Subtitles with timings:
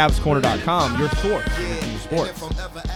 [0.00, 2.42] CavsCorner.com, your source for sports.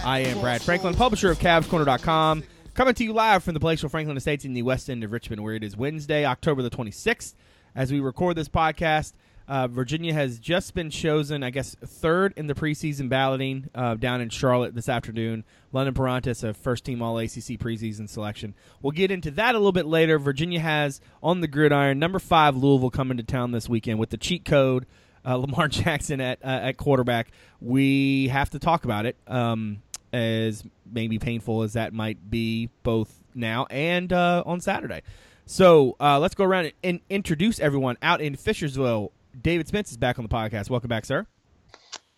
[0.03, 2.41] I am Brad Franklin, publisher of CavsCorner.com,
[2.73, 5.43] coming to you live from the palatial Franklin Estates in the west end of Richmond,
[5.43, 7.35] where it is Wednesday, October the 26th.
[7.75, 9.13] As we record this podcast,
[9.47, 14.19] uh, Virginia has just been chosen, I guess, third in the preseason balloting uh, down
[14.19, 15.43] in Charlotte this afternoon.
[15.71, 18.55] London Perrantes, a first team All ACC preseason selection.
[18.81, 20.17] We'll get into that a little bit later.
[20.17, 24.17] Virginia has on the gridiron number five Louisville coming to town this weekend with the
[24.17, 24.87] cheat code.
[25.25, 27.31] Uh, Lamar Jackson at uh, at quarterback.
[27.59, 29.17] We have to talk about it.
[29.27, 29.81] Um,
[30.13, 35.01] as maybe painful as that might be, both now and uh, on Saturday.
[35.45, 39.11] So uh, let's go around and introduce everyone out in Fishersville.
[39.39, 40.69] David Spence is back on the podcast.
[40.69, 41.27] Welcome back, sir.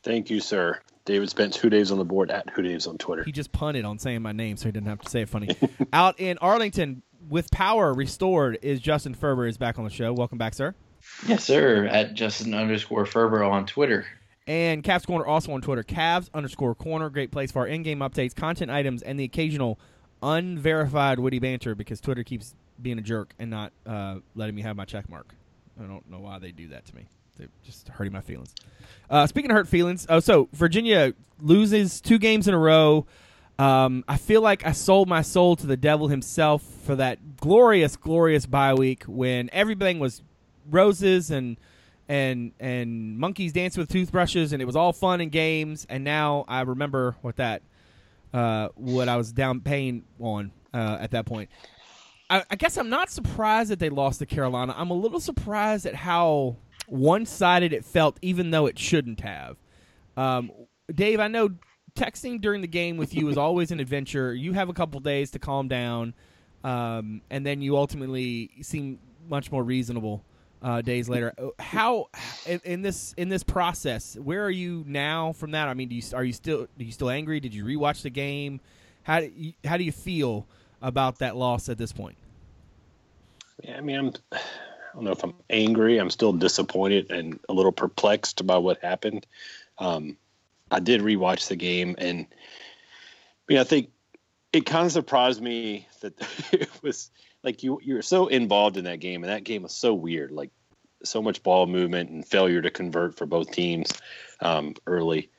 [0.04, 0.80] Thank you, sir.
[1.06, 3.24] David Spence, Who Dave's on the board at Who Dave's on Twitter.
[3.24, 5.56] He just punted on saying my name, so he didn't have to say it funny.
[5.94, 10.14] Out in Arlington, with power restored, is Justin Ferber is back on the show.
[10.14, 10.76] Welcome back, sir.
[11.28, 11.86] Yes, sir.
[11.86, 14.06] At Justin underscore Ferber on Twitter.
[14.48, 15.84] And Cavs Corner also on Twitter.
[15.84, 17.10] Cavs underscore Corner.
[17.10, 19.78] Great place for our in-game updates, content items, and the occasional
[20.24, 24.76] unverified witty banter because Twitter keeps being a jerk and not uh, letting me have
[24.76, 25.34] my check mark.
[25.80, 27.08] I don't know why they do that to me.
[27.38, 28.54] They're just hurting my feelings.
[29.10, 33.06] Uh, speaking of hurt feelings, oh, so Virginia loses two games in a row.
[33.60, 37.96] Um, I feel like I sold my soul to the devil himself for that glorious,
[37.96, 40.22] glorious bye week when everything was
[40.70, 41.58] roses and
[42.10, 45.86] and and monkeys dancing with toothbrushes and it was all fun and games.
[45.90, 47.62] And now I remember what that
[48.34, 51.50] uh, what I was down paying on uh, at that point.
[52.30, 54.74] I, I guess I'm not surprised that they lost to Carolina.
[54.78, 56.58] I'm a little surprised at how
[56.88, 59.58] one sided it felt, even though it shouldn't have.
[60.16, 60.52] Um,
[60.94, 61.52] Dave, I know
[61.96, 64.34] texting during the game with you is always an adventure.
[64.34, 66.14] You have a couple days to calm down,
[66.64, 70.24] um, and then you ultimately seem much more reasonable
[70.62, 71.34] uh, days later.
[71.60, 72.08] How
[72.46, 75.68] in, in, this in this process, where are you now from that?
[75.68, 77.40] I mean, do you are you still are you still angry?
[77.40, 78.60] Did you rewatch the game?
[79.04, 80.46] How do you, how do you feel
[80.82, 82.18] about that loss at this point?
[83.64, 84.40] Yeah, I mean, I'm I
[84.94, 86.00] don't know if I'm angry.
[86.00, 89.26] I'm still disappointed and a little perplexed by what happened.
[89.78, 90.18] Um,
[90.72, 93.92] I did rewatch the game, and I mean, I think
[94.52, 96.14] it kind of surprised me that
[96.52, 97.12] it was
[97.48, 100.32] like you you were so involved in that game, and that game was so weird.
[100.32, 100.52] Like
[101.02, 103.94] so much ball movement and failure to convert for both teams
[104.42, 105.30] um, early.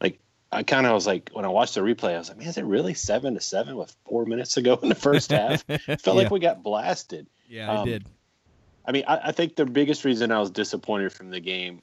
[0.00, 0.18] Like
[0.50, 2.56] I kind of was like when I watched the replay, I was like, man, is
[2.56, 5.62] it really seven to seven with four minutes to go in the first half?
[5.64, 6.12] Felt yeah.
[6.12, 7.26] like we got blasted.
[7.46, 8.06] Yeah, um, I did.
[8.86, 11.82] I mean, I, I, think the biggest reason I was disappointed from the game,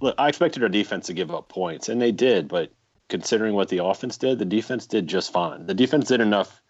[0.00, 2.72] look, I expected our defense to give up points, and they did, but
[3.08, 5.66] considering what the offense did, the defense did just fine.
[5.66, 6.60] The defense did enough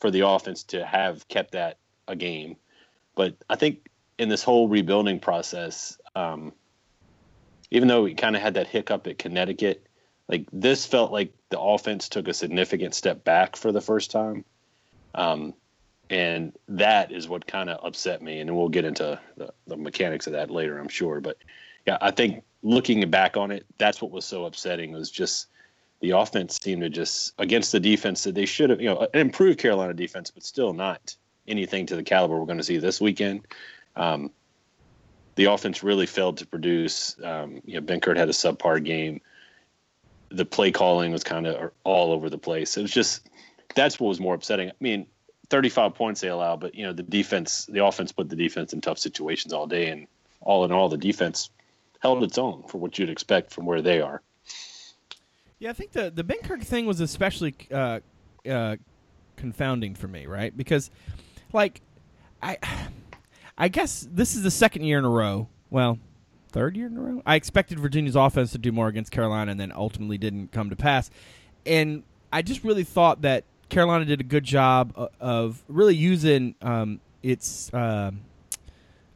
[0.00, 1.78] for the offense to have kept that
[2.12, 2.56] a game.
[3.14, 6.52] But I think in this whole rebuilding process, um,
[7.70, 9.86] even though we kind of had that hiccup at Connecticut,
[10.28, 14.44] like this felt like the offense took a significant step back for the first time.
[15.14, 15.54] Um,
[16.08, 18.40] and that is what kind of upset me.
[18.40, 21.20] And we'll get into the, the mechanics of that later, I'm sure.
[21.20, 21.38] But
[21.86, 25.48] yeah, I think looking back on it, that's what was so upsetting was just
[26.00, 29.20] the offense seemed to just against the defense that they should have, you know, an
[29.20, 31.16] improved Carolina defense, but still not
[31.46, 33.46] anything to the caliber we're going to see this weekend.
[33.96, 34.30] Um,
[35.34, 37.16] the offense really failed to produce.
[37.22, 39.20] Um, you know, Benkert had a subpar game.
[40.30, 42.76] The play calling was kind of all over the place.
[42.76, 43.28] It was just
[43.74, 44.70] that's what was more upsetting.
[44.70, 45.06] I mean,
[45.50, 48.80] 35 points they allow, but you know the defense, the offense put the defense in
[48.80, 50.06] tough situations all day, and
[50.40, 51.50] all in all, the defense
[52.00, 54.22] held its own for what you'd expect from where they are.
[55.58, 58.00] Yeah, I think the the Benkert thing was especially uh,
[58.48, 58.76] uh,
[59.36, 60.56] confounding for me, right?
[60.56, 60.90] Because
[61.52, 61.80] like
[62.42, 62.58] I
[63.58, 65.48] I guess this is the second year in a row.
[65.70, 65.98] Well,
[66.50, 67.22] third year in a row.
[67.24, 70.76] I expected Virginia's offense to do more against Carolina, and then ultimately didn't come to
[70.76, 71.10] pass.
[71.64, 72.02] And
[72.32, 77.72] I just really thought that Carolina did a good job of really using um, its
[77.72, 78.10] uh,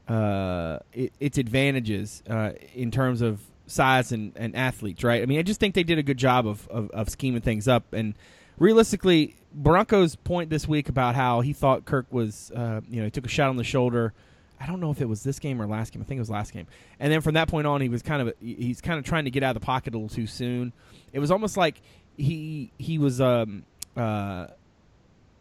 [0.08, 5.02] uh, its advantages uh, in terms of size and, and athletes.
[5.02, 5.22] Right.
[5.22, 7.66] I mean, I just think they did a good job of, of, of scheming things
[7.66, 8.14] up and
[8.58, 13.10] realistically, Bronco's point this week about how he thought Kurt was, uh, you know, he
[13.10, 14.12] took a shot on the shoulder.
[14.60, 16.02] I don't know if it was this game or last game.
[16.02, 16.66] I think it was last game.
[17.00, 19.30] And then from that point on, he was kind of he's kind of trying to
[19.30, 20.72] get out of the pocket a little too soon.
[21.12, 21.80] It was almost like
[22.16, 23.64] he he was um
[23.96, 24.46] uh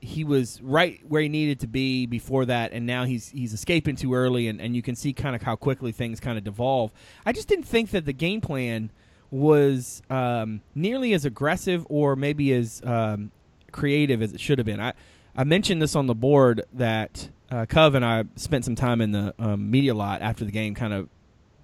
[0.01, 3.95] he was right where he needed to be before that, and now he's he's escaping
[3.95, 6.91] too early, and, and you can see kind of how quickly things kind of devolve.
[7.25, 8.91] I just didn't think that the game plan
[9.31, 13.31] was um, nearly as aggressive or maybe as um,
[13.75, 14.79] creative as it should have been.
[14.79, 14.93] I,
[15.35, 19.11] I mentioned this on the board that uh, Cove and I spent some time in
[19.11, 21.09] the um, media lot after the game, kind of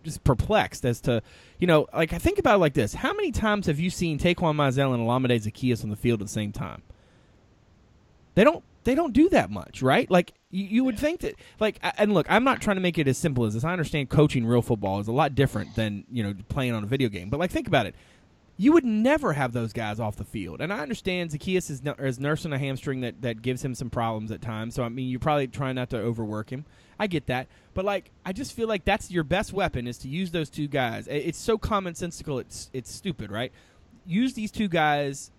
[0.03, 1.23] just perplexed as to,
[1.57, 4.19] you know, like I think about it like this: How many times have you seen
[4.19, 6.83] Taquan Mizzell and Olamide Zaccheaus on the field at the same time?
[8.35, 8.63] They don't.
[8.83, 10.09] They don't do that much, right?
[10.09, 13.07] Like you, you would think that, like, and look, I'm not trying to make it
[13.07, 13.63] as simple as this.
[13.63, 16.87] I understand coaching real football is a lot different than you know playing on a
[16.87, 17.95] video game, but like, think about it
[18.61, 20.61] you would never have those guys off the field.
[20.61, 24.29] And I understand Zaccheaus is, is nursing a hamstring that, that gives him some problems
[24.31, 24.75] at times.
[24.75, 26.65] So, I mean, you're probably trying not to overwork him.
[26.99, 27.47] I get that.
[27.73, 30.67] But, like, I just feel like that's your best weapon is to use those two
[30.67, 31.07] guys.
[31.07, 33.51] It's so commonsensical, it's, it's stupid, right?
[34.05, 35.31] Use these two guys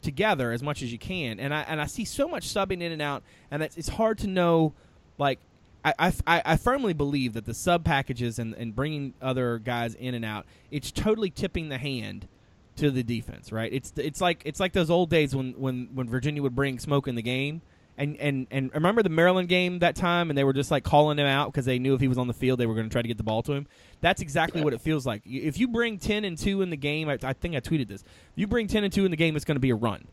[0.00, 1.40] together as much as you can.
[1.40, 4.16] And I, and I see so much subbing in and out, and it's, it's hard
[4.20, 4.72] to know,
[5.18, 5.40] like,
[5.84, 5.92] I,
[6.26, 10.24] I, I firmly believe that the sub packages and, and bringing other guys in and
[10.24, 12.28] out, it's totally tipping the hand–
[12.76, 13.72] to the defense, right?
[13.72, 17.08] It's it's like it's like those old days when when when Virginia would bring smoke
[17.08, 17.62] in the game.
[17.98, 21.18] And, and and remember the Maryland game that time, and they were just like calling
[21.18, 22.92] him out because they knew if he was on the field, they were going to
[22.92, 23.66] try to get the ball to him.
[24.00, 24.64] That's exactly yeah.
[24.64, 25.22] what it feels like.
[25.26, 28.02] If you bring ten and two in the game, I, I think I tweeted this.
[28.02, 30.08] If you bring ten and two in the game, it's going to be a run.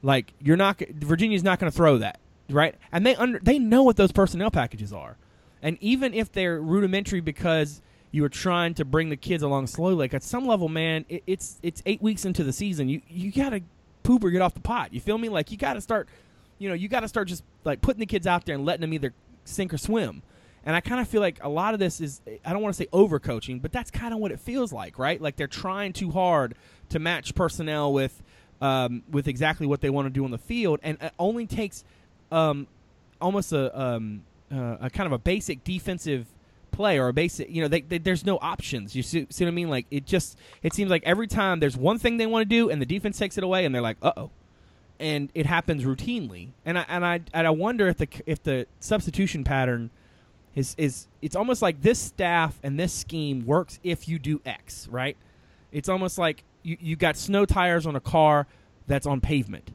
[0.00, 2.76] Like you're not Virginia's not going to throw that, right?
[2.92, 5.16] And they under they know what those personnel packages are,
[5.60, 7.82] and even if they're rudimentary because
[8.14, 9.96] you are trying to bring the kids along slowly.
[9.96, 12.88] Like at some level, man, it, it's it's eight weeks into the season.
[12.88, 13.60] You you gotta
[14.04, 14.94] poop or get off the pot.
[14.94, 15.28] You feel me?
[15.28, 16.08] Like you gotta start,
[16.58, 18.94] you know, you gotta start just like putting the kids out there and letting them
[18.94, 19.12] either
[19.44, 20.22] sink or swim.
[20.64, 22.84] And I kind of feel like a lot of this is I don't want to
[22.84, 25.20] say overcoaching, but that's kind of what it feels like, right?
[25.20, 26.54] Like they're trying too hard
[26.90, 28.22] to match personnel with
[28.60, 31.82] um, with exactly what they want to do on the field, and it only takes
[32.30, 32.68] um,
[33.20, 34.22] almost a, um,
[34.52, 36.28] uh, a kind of a basic defensive
[36.74, 38.94] play or a basic you know they, they, there's no options.
[38.94, 39.70] You see, see, what i mean?
[39.70, 42.70] Like it just it seems like every time there's one thing they want to do
[42.70, 44.30] and the defense takes it away and they're like uh-oh.
[45.00, 46.50] And it happens routinely.
[46.64, 49.90] And i and i and i wonder if the if the substitution pattern
[50.54, 54.88] is is it's almost like this staff and this scheme works if you do x
[54.90, 55.16] right?
[55.72, 58.46] It's almost like you you got snow tires on a car
[58.86, 59.70] that's on pavement.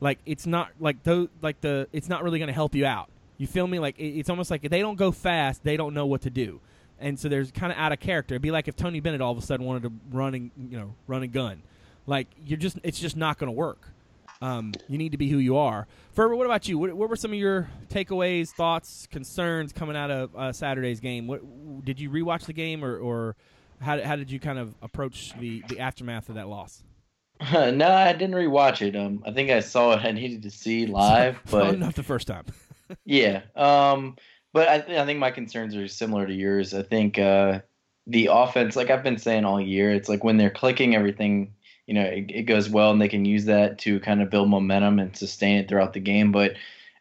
[0.00, 3.08] Like it's not like those like the it's not really going to help you out
[3.42, 3.78] you feel me?
[3.78, 6.30] Like it, it's almost like if they don't go fast, they don't know what to
[6.30, 6.60] do,
[7.00, 8.34] and so there's kind of out of character.
[8.34, 10.78] It'd be like if Tony Bennett all of a sudden wanted to run and you
[10.78, 11.62] know run a gun,
[12.06, 13.88] like you're just it's just not going to work.
[14.40, 15.86] Um, you need to be who you are.
[16.14, 16.76] Ferber, what about you?
[16.76, 21.28] What, what, were some of your takeaways, thoughts, concerns coming out of uh, Saturday's game?
[21.28, 23.36] What did you rewatch the game, or, or
[23.80, 26.82] how, how did you kind of approach the, the aftermath of that loss?
[27.52, 28.96] no, I didn't rewatch it.
[28.96, 30.04] Um, I think I saw it.
[30.04, 32.46] I needed to see live, but not the first time
[33.04, 33.42] yeah.
[33.54, 34.16] Um,
[34.52, 36.74] but I, th- I think my concerns are similar to yours.
[36.74, 37.60] I think uh,
[38.06, 41.54] the offense, like I've been saying all year, it's like when they're clicking, everything
[41.86, 44.48] you know it, it goes well, and they can use that to kind of build
[44.48, 46.32] momentum and sustain it throughout the game.
[46.32, 46.54] But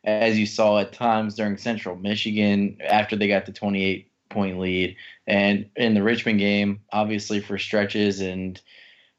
[0.03, 4.95] as you saw at times during Central Michigan, after they got the 28 point lead,
[5.27, 8.60] and in the Richmond game, obviously for stretches and.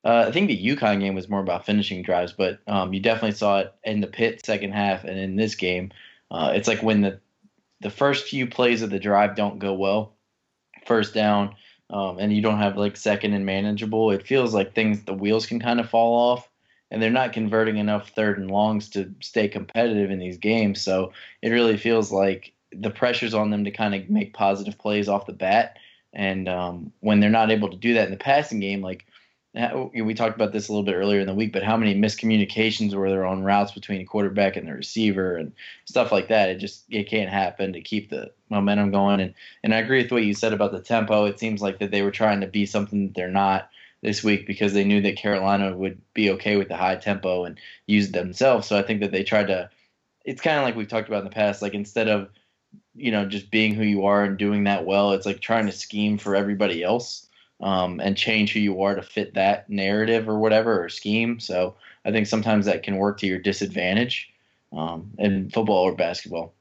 [0.04, 3.36] Uh, I think the UConn game was more about finishing drives, but um, you definitely
[3.36, 5.92] saw it in the Pitt second half and in this game
[6.32, 7.20] uh, it's like when the
[7.82, 10.14] the first few plays of the drive don't go well,
[10.86, 11.54] first down,
[11.90, 14.10] um, and you don't have like second and manageable.
[14.10, 16.48] It feels like things the wheels can kind of fall off,
[16.90, 20.80] and they're not converting enough third and longs to stay competitive in these games.
[20.80, 21.12] So
[21.42, 25.26] it really feels like the pressure's on them to kind of make positive plays off
[25.26, 25.76] the bat.
[26.14, 29.04] And um, when they're not able to do that in the passing game, like
[29.54, 31.94] Oh, we talked about this a little bit earlier in the week, but how many
[31.94, 35.52] miscommunications were there on routes between the quarterback and the receiver and
[35.84, 36.48] stuff like that?
[36.48, 39.20] It just it can't happen to keep the momentum going.
[39.20, 41.26] And and I agree with what you said about the tempo.
[41.26, 43.68] It seems like that they were trying to be something that they're not
[44.00, 47.60] this week because they knew that Carolina would be okay with the high tempo and
[47.86, 48.66] use it themselves.
[48.66, 49.68] So I think that they tried to.
[50.24, 51.60] It's kind of like we've talked about in the past.
[51.60, 52.30] Like instead of
[52.94, 55.72] you know just being who you are and doing that well, it's like trying to
[55.72, 57.26] scheme for everybody else
[57.62, 61.38] um, and change who you are to fit that narrative or whatever or scheme.
[61.40, 64.30] So I think sometimes that can work to your disadvantage
[64.76, 66.54] um, in football or basketball.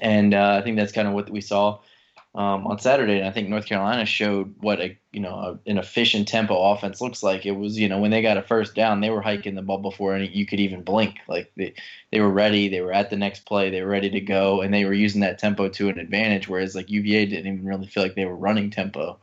[0.00, 1.80] And uh, I think that's kind of what we saw
[2.34, 3.18] um, on Saturday.
[3.18, 7.00] And I think North Carolina showed what a you know a, an efficient tempo offense
[7.00, 7.46] looks like.
[7.46, 9.78] It was you know when they got a first down, they were hiking the ball
[9.78, 11.16] before any, you could even blink.
[11.26, 11.74] Like they
[12.12, 12.68] they were ready.
[12.68, 13.70] They were at the next play.
[13.70, 16.48] They were ready to go, and they were using that tempo to an advantage.
[16.48, 19.18] Whereas like UVA didn't even really feel like they were running tempo.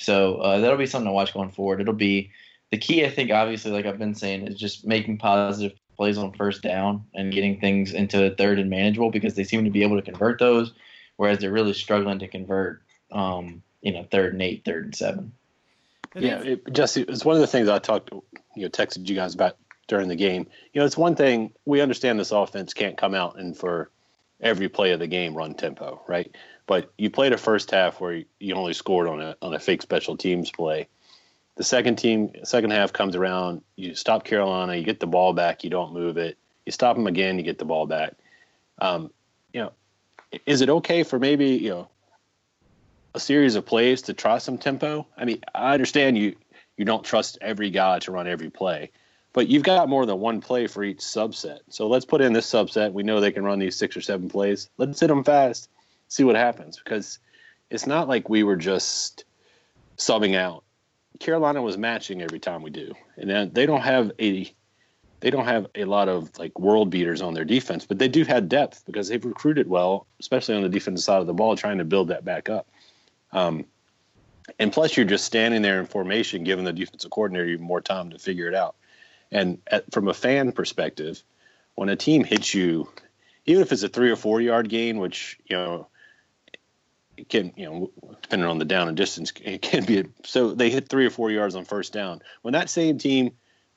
[0.00, 1.80] So uh, that'll be something to watch going forward.
[1.80, 2.30] It'll be
[2.70, 6.32] the key, I think, obviously, like I've been saying, is just making positive plays on
[6.32, 9.96] first down and getting things into third and manageable because they seem to be able
[9.96, 10.72] to convert those,
[11.16, 15.32] whereas they're really struggling to convert, um, you know, third and eight, third and seven.
[16.14, 18.10] Yeah, it, Jesse, it's one of the things I talked,
[18.56, 20.46] you know, texted you guys about during the game.
[20.72, 23.90] You know, it's one thing we understand this offense can't come out and for
[24.40, 26.34] every play of the game run tempo, right?
[26.70, 29.82] But you played a first half where you only scored on a on a fake
[29.82, 30.86] special teams play.
[31.56, 33.62] The second team, second half comes around.
[33.74, 34.76] You stop Carolina.
[34.76, 35.64] You get the ball back.
[35.64, 36.38] You don't move it.
[36.64, 37.38] You stop them again.
[37.38, 38.12] You get the ball back.
[38.80, 39.10] Um,
[39.52, 39.72] you know,
[40.46, 41.88] is it okay for maybe you know
[43.16, 45.08] a series of plays to try some tempo?
[45.16, 46.36] I mean, I understand you
[46.76, 48.92] you don't trust every guy to run every play,
[49.32, 51.62] but you've got more than one play for each subset.
[51.68, 52.92] So let's put in this subset.
[52.92, 54.70] We know they can run these six or seven plays.
[54.78, 55.68] Let's hit them fast,
[56.10, 57.18] see what happens because
[57.70, 59.24] it's not like we were just
[59.96, 60.64] subbing out.
[61.18, 64.52] Carolina was matching every time we do, and they don't have a
[65.20, 68.24] they don't have a lot of like world beaters on their defense, but they do
[68.24, 71.78] have depth because they've recruited well, especially on the defensive side of the ball, trying
[71.78, 72.66] to build that back up.
[73.32, 73.66] Um,
[74.58, 78.18] and plus, you're just standing there in formation, giving the defensive coordinator more time to
[78.18, 78.74] figure it out.
[79.30, 81.22] And at, from a fan perspective,
[81.74, 82.88] when a team hits you,
[83.44, 85.86] even if it's a three or four yard gain, which you know
[87.28, 87.90] can you know
[88.22, 90.00] depending on the down and distance, it can be.
[90.00, 92.22] A, so they hit three or four yards on first down.
[92.42, 93.32] When that same team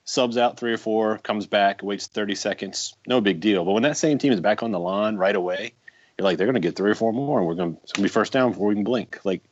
[0.06, 3.64] subs out three or four, comes back, waits 30 seconds, no big deal.
[3.64, 5.74] But when that same team is back on the line right away,
[6.18, 8.10] you're like, they're going to get three or four more, and we're going to be
[8.10, 9.20] first down before we can blink.
[9.24, 9.44] Like,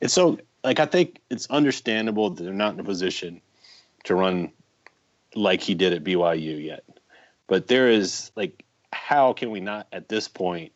[0.00, 3.40] it's so like I think it's understandable that they're not in a position
[4.04, 4.52] to run
[5.34, 6.84] like he did at BYU yet.
[7.46, 10.72] But there is like, how can we not at this point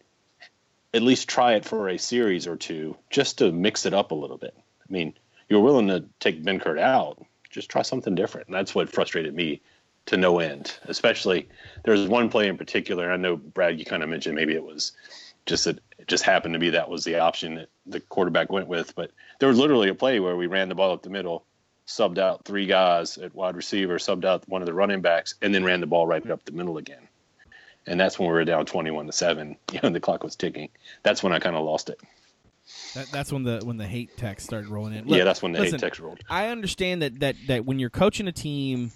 [0.94, 4.14] at least try it for a series or two just to mix it up a
[4.14, 4.54] little bit?
[4.56, 5.12] I mean,
[5.48, 8.46] you're willing to take Benkert out, just try something different.
[8.46, 9.60] And that's what frustrated me
[10.06, 10.78] to no end.
[10.84, 11.48] Especially
[11.84, 13.12] there's one play in particular.
[13.12, 14.92] I know Brad, you kind of mentioned maybe it was
[15.46, 18.68] just that it just happened to be that was the option that the quarterback went
[18.68, 18.94] with.
[18.94, 19.10] But
[19.40, 21.44] there was literally a play where we ran the ball up the middle,
[21.86, 25.54] subbed out three guys at wide receiver, subbed out one of the running backs, and
[25.54, 27.08] then ran the ball right up the middle again.
[27.86, 29.56] And that's when we were down twenty-one to seven.
[29.72, 30.68] You know, and the clock was ticking.
[31.02, 32.00] That's when I kind of lost it.
[32.94, 35.06] That, that's when the when the hate text started rolling in.
[35.06, 36.20] Look, yeah, that's when the listen, hate text rolled.
[36.30, 38.92] I understand that that that when you're coaching a team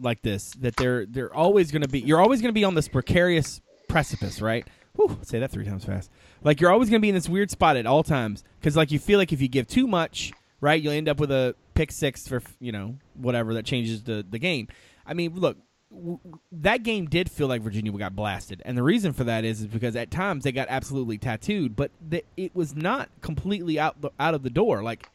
[0.00, 2.74] like this, that they're they're always going to be you're always going to be on
[2.74, 4.66] this precarious precipice, right?
[4.94, 6.10] Whew, say that three times fast.
[6.42, 8.90] Like you're always going to be in this weird spot at all times because like
[8.90, 11.92] you feel like if you give too much, right, you'll end up with a pick
[11.92, 14.68] six for you know whatever that changes the the game.
[15.04, 15.58] I mean, look,
[15.90, 16.18] w-
[16.52, 19.66] that game did feel like Virginia got blasted, and the reason for that is, is
[19.66, 24.10] because at times they got absolutely tattooed, but the, it was not completely out the,
[24.18, 24.82] out of the door.
[24.82, 25.08] Like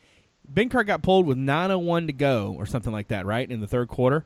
[0.47, 3.67] Ben Benkert got pulled with 9:01 to go or something like that, right in the
[3.67, 4.25] third quarter.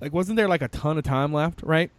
[0.00, 1.90] Like, wasn't there like a ton of time left, right?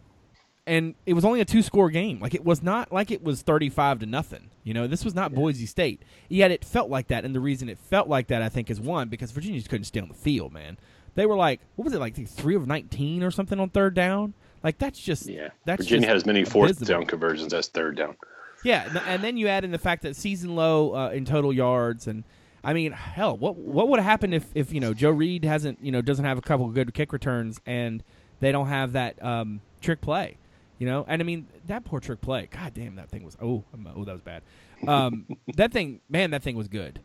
[0.68, 2.20] and it was only a two score game.
[2.20, 4.50] Like it was not like it was 35 to nothing.
[4.64, 5.38] You know, this was not yeah.
[5.38, 6.04] Boise State.
[6.30, 8.80] Yet it felt like that and the reason it felt like that I think is
[8.80, 10.78] one because Virginia just couldn't stay on the field, man.
[11.16, 14.34] They were like, what was it like 3 of 19 or something on third down?
[14.64, 15.50] Like that's just Yeah.
[15.66, 18.16] That's Virginia has as many fourth down conversions as third down.
[18.64, 22.06] Yeah, and then you add in the fact that season low uh, in total yards
[22.06, 22.24] and
[22.64, 25.80] I mean, hell, what what would have happened if, if you know Joe Reed hasn't
[25.82, 28.04] you know doesn't have a couple of good kick returns and
[28.40, 30.38] they don't have that um, trick play?
[30.78, 32.48] You know, and I mean that poor trick play.
[32.52, 33.64] God damn, that thing was oh
[33.96, 34.44] oh that was bad.
[34.88, 35.26] Um,
[35.56, 37.00] that thing, man, that thing was good.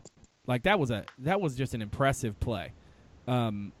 [0.45, 2.73] Like that was a that was just an impressive play.
[3.27, 3.71] Um,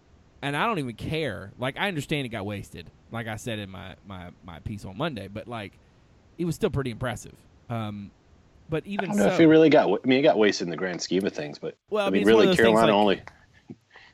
[0.41, 1.51] and I don't even care.
[1.57, 2.89] Like I understand it got wasted.
[3.11, 5.73] Like I said in my my my piece on Monday, but like
[6.37, 7.35] it was still pretty impressive.
[7.69, 8.11] Um,
[8.69, 9.89] but even I don't know so, if it really got.
[9.89, 11.57] I mean, it got wasted in the grand scheme of things.
[11.57, 13.21] But well, I mean, I mean really, Carolina like, only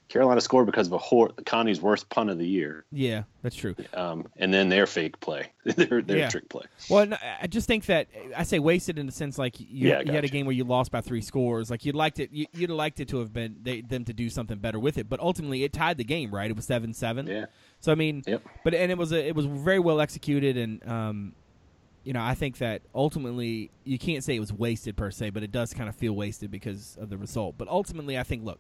[0.10, 2.86] Carolina scored because of a hor- Conte's worst punt of the year.
[2.92, 3.76] Yeah, that's true.
[3.94, 6.30] Um, and then their fake play, their their yeah.
[6.30, 6.66] trick play.
[6.90, 7.08] Well,
[7.42, 10.24] I just think that I say wasted in the sense like you, yeah, you had
[10.24, 11.72] a game where you lost by three scores.
[11.72, 14.14] Like you'd liked it, you, would have liked it to have been they, them to
[14.14, 15.10] do something better with it.
[15.10, 16.34] But ultimately, it tied the game.
[16.34, 16.50] Right?
[16.50, 17.28] It was seven seven.
[17.28, 17.46] Yeah.
[17.80, 18.44] So I mean, yep.
[18.64, 21.34] but and it was a, it was very well executed, and um,
[22.04, 25.44] you know, I think that ultimately you can't say it was wasted per se, but
[25.44, 27.56] it does kind of feel wasted because of the result.
[27.58, 28.60] But ultimately, I think look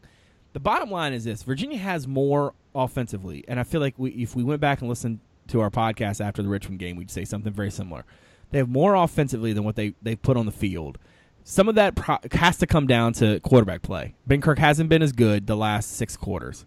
[0.53, 4.35] the bottom line is this: Virginia has more offensively, and I feel like we, if
[4.35, 7.51] we went back and listened to our podcast after the Richmond game, we'd say something
[7.51, 8.05] very similar.
[8.51, 10.97] They have more offensively than what they they put on the field.
[11.43, 14.13] Some of that pro- has to come down to quarterback play.
[14.29, 16.65] Benkert hasn't been as good the last six quarters.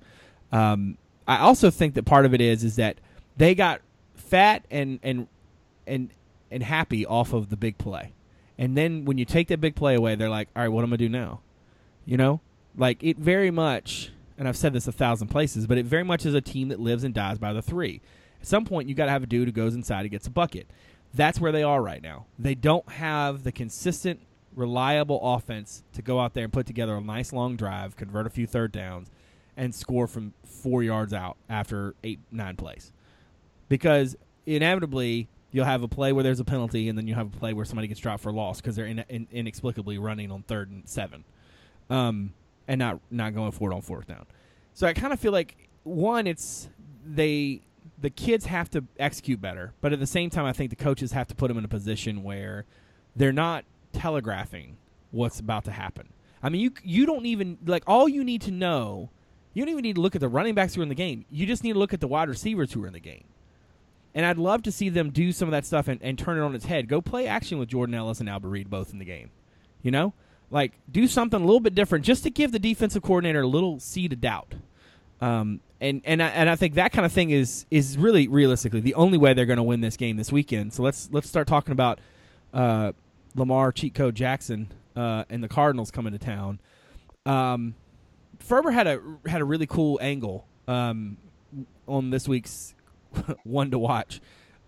[0.52, 2.98] Um, I also think that part of it is is that
[3.36, 3.80] they got
[4.14, 5.28] fat and and
[5.86, 6.10] and
[6.50, 8.12] and happy off of the big play,
[8.58, 10.88] and then when you take that big play away, they're like, all right, what am
[10.88, 11.40] I gonna do now?
[12.04, 12.40] You know,
[12.76, 16.26] like it very much, and I've said this a thousand places, but it very much
[16.26, 18.00] is a team that lives and dies by the three.
[18.40, 20.30] At some point, you got to have a dude who goes inside and gets a
[20.30, 20.68] bucket.
[21.14, 22.26] That's where they are right now.
[22.38, 24.20] They don't have the consistent,
[24.54, 28.30] reliable offense to go out there and put together a nice long drive, convert a
[28.30, 29.10] few third downs,
[29.56, 32.92] and score from four yards out after eight, nine plays.
[33.68, 37.38] Because inevitably, You'll have a play where there's a penalty, and then you have a
[37.38, 40.70] play where somebody gets dropped for loss because they're in, in, inexplicably running on third
[40.70, 41.24] and seven,
[41.88, 42.34] um,
[42.68, 44.26] and not not going for it on fourth down.
[44.74, 46.68] So I kind of feel like one, it's
[47.04, 47.62] they
[47.98, 51.12] the kids have to execute better, but at the same time, I think the coaches
[51.12, 52.66] have to put them in a position where
[53.14, 54.76] they're not telegraphing
[55.10, 56.08] what's about to happen.
[56.42, 59.10] I mean, you you don't even like all you need to know.
[59.54, 61.24] You don't even need to look at the running backs who are in the game.
[61.30, 63.24] You just need to look at the wide receivers who are in the game.
[64.14, 66.42] And I'd love to see them do some of that stuff and, and turn it
[66.42, 66.88] on its head.
[66.88, 69.30] Go play action with Jordan Ellis and Albert Reid both in the game.
[69.82, 70.12] You know,
[70.50, 73.80] like do something a little bit different just to give the defensive coordinator a little
[73.80, 74.54] seed of doubt.
[75.20, 78.80] Um, and and I, and I think that kind of thing is is really realistically
[78.80, 80.72] the only way they're going to win this game this weekend.
[80.72, 82.00] So let's let's start talking about
[82.54, 82.92] uh,
[83.34, 86.60] Lamar cheat code Jackson uh, and the Cardinals coming to town.
[87.24, 87.74] Um,
[88.38, 91.18] Ferber had a had a really cool angle um,
[91.86, 92.74] on this week's
[93.44, 94.20] one to watch,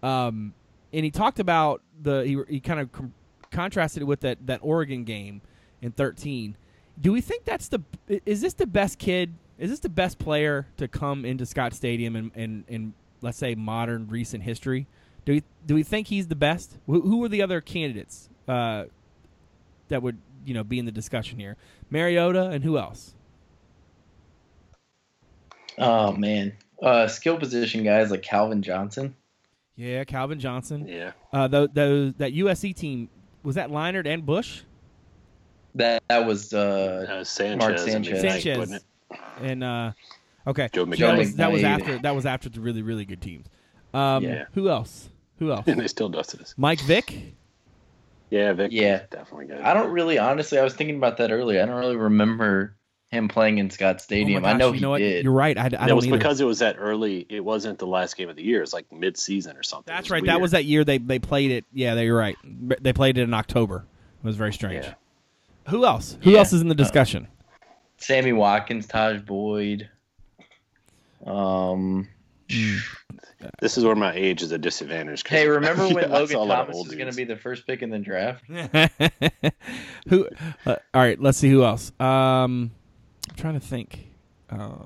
[0.03, 0.53] um,
[0.93, 3.15] and he talked about the he, he kind of com-
[3.51, 5.41] contrasted it with that that Oregon game
[5.83, 6.57] in thirteen.
[7.01, 9.35] Do we think that's the is this the best kid?
[9.59, 13.55] Is this the best player to come into Scott Stadium in, in, in let's say
[13.55, 14.87] modern recent history?
[15.25, 16.77] Do we do we think he's the best?
[16.87, 18.85] Who, who are the other candidates uh,
[19.89, 21.57] that would you know be in the discussion here?
[21.91, 23.15] Mariota and who else?
[25.77, 29.15] Oh man, uh, skill position guys like Calvin Johnson.
[29.77, 30.89] Yeah, Calvin Johnson.
[30.89, 31.13] Yeah.
[31.33, 33.09] Uh, those, those that USC team
[33.45, 34.63] was that Leinart and Bush
[35.79, 37.59] That that was uh, Uh, Sanchez.
[37.59, 38.23] Mark Sanchez.
[38.23, 38.85] McKnight, Sanchez
[39.41, 39.93] and uh,
[40.47, 40.69] okay.
[40.73, 43.47] Joe So that was that was after that was after the really really good teams.
[43.95, 44.45] Um, Yeah.
[44.53, 45.09] Who else?
[45.39, 45.65] Who else?
[45.69, 46.55] And they still dusted us.
[46.57, 47.35] Mike Vick.
[48.31, 48.73] Yeah, Vick.
[48.73, 49.03] Yeah.
[49.11, 49.61] Definitely good.
[49.61, 50.59] I don't really honestly.
[50.59, 51.63] I was thinking about that earlier.
[51.63, 52.75] I don't really remember
[53.11, 54.45] him playing in Scott Stadium.
[54.45, 54.99] Oh my I know gosh, he you know what?
[54.99, 55.25] did.
[55.25, 55.57] You're right.
[55.57, 56.19] I, I it don't was either.
[56.19, 57.25] because it was that early.
[57.31, 58.63] It wasn't the last game of the year.
[58.63, 59.91] It's like mid-season or something.
[59.95, 60.27] That's was right.
[60.27, 61.65] That was that year they they played it.
[61.73, 62.37] Yeah, they were right.
[62.45, 63.87] They played it in October.
[64.23, 64.85] It was very strange.
[64.85, 64.95] Yeah.
[65.69, 66.17] Who else?
[66.23, 66.39] Who Yeah.
[66.39, 67.29] else is in the discussion?
[67.99, 69.89] Sammy Watkins, Tajh Boyd.
[71.27, 72.09] Um.
[73.61, 75.23] This is where my age is a disadvantage.
[75.27, 77.83] Hey, remember when I saw Logan Thomas old was going to be the first pick
[77.83, 78.45] in the draft?
[80.09, 80.29] who?
[80.67, 81.21] Uh, all right.
[81.21, 81.93] Let's see who else.
[82.01, 82.71] Um,
[83.29, 84.09] I'm trying to think.
[84.51, 84.79] Uh,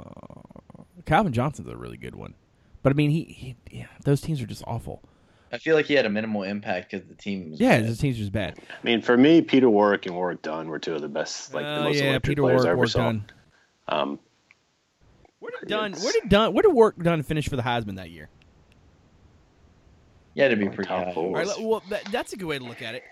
[1.06, 2.34] Calvin Johnson's a really good one,
[2.82, 5.02] but I mean, he, he yeah, those teams are just awful.
[5.52, 7.88] I feel like he had a minimal impact because the team was Yeah, bad.
[7.88, 8.58] those teams are just bad.
[8.58, 11.64] I mean, for me, Peter Warrick and Warrick Dunn were two of the best, like
[11.64, 12.98] Uh, the most yeah, electric Peter players Warrick, I ever Warrick saw.
[13.04, 13.24] Dunn.
[13.88, 14.18] Um,
[15.40, 15.90] Where did Dunn?
[15.92, 16.52] It's- Where did Dunn?
[16.54, 18.28] Where did Work Dunn finish for the Heisman that year?
[20.34, 21.12] Yeah, to be Top pretty high.
[21.12, 21.24] four.
[21.26, 23.02] All right, well, that, that's a good way to look at it.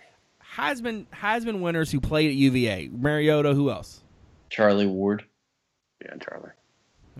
[0.56, 2.88] Heisman Heisman winners who played at UVA.
[2.92, 3.54] Mariota.
[3.54, 4.02] Who else?
[4.48, 5.24] Charlie Ward.
[6.04, 6.50] yeah, Charlie.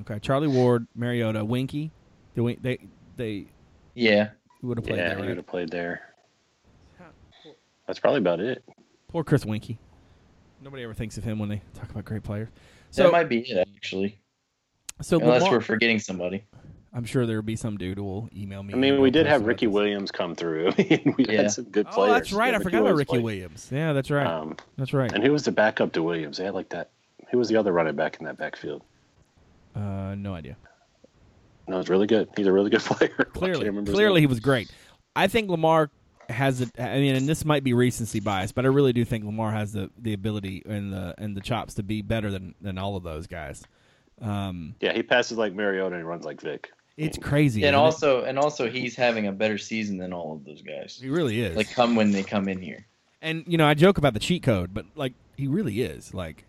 [0.00, 1.90] Okay, Charlie Ward, Mariota, Weinke.
[2.34, 2.78] The Win- they
[3.16, 3.46] they
[3.94, 4.30] Yeah.
[4.62, 5.28] Would have played yeah, there, he right?
[5.28, 6.02] would have played there.
[7.86, 8.62] That's probably about it.
[9.08, 9.76] Poor Chris Weinke.
[10.62, 12.48] Nobody ever thinks of him when they talk about great players.
[12.90, 14.18] So that So, might be it, actually.
[15.00, 16.44] so Unless Lamar- we're forgetting somebody.
[16.92, 18.74] I'm sure there will be some dude who will email me.
[18.74, 19.72] I mean, we did have Ricky this.
[19.72, 20.68] Williams come through.
[20.78, 21.42] I mean, we Yeah.
[21.42, 22.10] had some good players.
[22.10, 22.52] Oh, that's right.
[22.52, 23.22] Yeah, I forgot about Ricky played.
[23.24, 23.68] Williams.
[23.72, 24.26] Yeah, that's right.
[24.26, 25.10] Um, that's right.
[25.12, 26.38] and who was the backup to Williams?
[26.38, 26.90] They had like that.
[27.30, 28.82] Who was the other running back in that backfield?
[29.74, 30.56] Uh, no idea.
[31.70, 32.28] No, it's really good.
[32.36, 33.08] He's a really good player.
[33.32, 34.70] Clearly, clearly he was great.
[35.16, 35.90] I think Lamar
[36.28, 36.68] has a.
[36.78, 39.72] I mean, and this might be recency bias, but I really do think Lamar has
[39.72, 43.02] the, the ability and the and the chops to be better than than all of
[43.02, 43.62] those guys.
[44.20, 46.70] Um, Yeah, he passes like Mariota and he runs like Vick.
[46.96, 47.62] it's crazy.
[47.62, 47.84] And isn't it?
[47.84, 50.98] also, and also, he's having a better season than all of those guys.
[51.00, 51.56] he really is.
[51.56, 52.84] Like, come when they come in here.
[53.22, 56.12] and you know, I joke about the cheat code, but like he really is.
[56.12, 56.44] Like,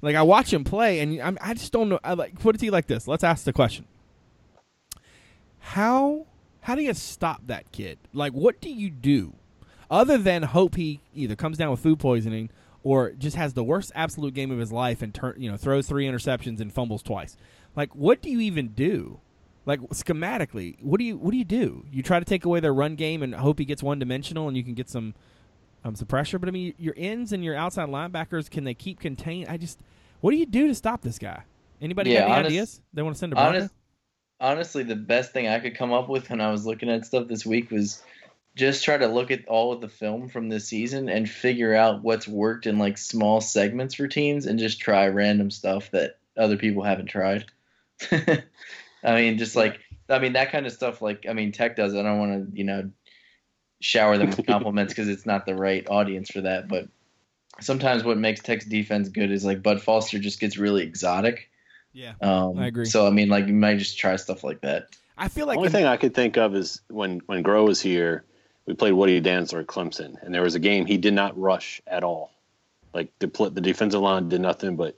[0.00, 1.98] like I watch him play, and I'm, I just don't know.
[2.04, 3.08] I like put it to you like this.
[3.08, 3.84] Let's ask the question:
[5.70, 6.26] How
[6.60, 7.98] how do you stop that kid?
[8.12, 9.34] Like, what do you do
[9.90, 12.50] other than hope he either comes down with food poisoning
[12.82, 15.88] or just has the worst absolute game of his life and turn you know throws
[15.88, 17.36] three interceptions and fumbles twice?
[17.74, 19.20] Like, what do you even do?
[19.64, 21.84] Like schematically, what do you what do you do?
[21.90, 24.56] You try to take away their run game and hope he gets one dimensional, and
[24.56, 25.14] you can get some
[25.84, 26.38] um, some pressure.
[26.38, 29.48] But I mean, your ends and your outside linebackers can they keep contained?
[29.48, 29.80] I just,
[30.20, 31.42] what do you do to stop this guy?
[31.82, 32.80] Anybody Yeah, got any honest- ideas?
[32.94, 33.74] They want to send a Honest,
[34.40, 37.28] honestly, the best thing I could come up with when I was looking at stuff
[37.28, 38.02] this week was
[38.54, 42.02] just try to look at all of the film from this season and figure out
[42.02, 46.56] what's worked in like small segments for teams and just try random stuff that other
[46.56, 47.44] people haven't tried.
[48.10, 51.02] I mean, just like I mean that kind of stuff.
[51.02, 51.94] Like I mean, Tech does.
[51.94, 52.90] I don't want to you know
[53.80, 56.66] shower them with compliments because it's not the right audience for that.
[56.68, 56.88] But
[57.60, 61.50] sometimes what makes Tech's defense good is like Bud Foster just gets really exotic.
[61.96, 62.84] Yeah, Um, I agree.
[62.84, 64.88] So I mean, like you might just try stuff like that.
[65.18, 67.66] I feel like the only in- thing I could think of is when when Groh
[67.66, 68.24] was here,
[68.66, 71.80] we played Woody Dantzler at Clemson, and there was a game he did not rush
[71.86, 72.32] at all.
[72.92, 74.94] Like the pl- the defensive line did nothing but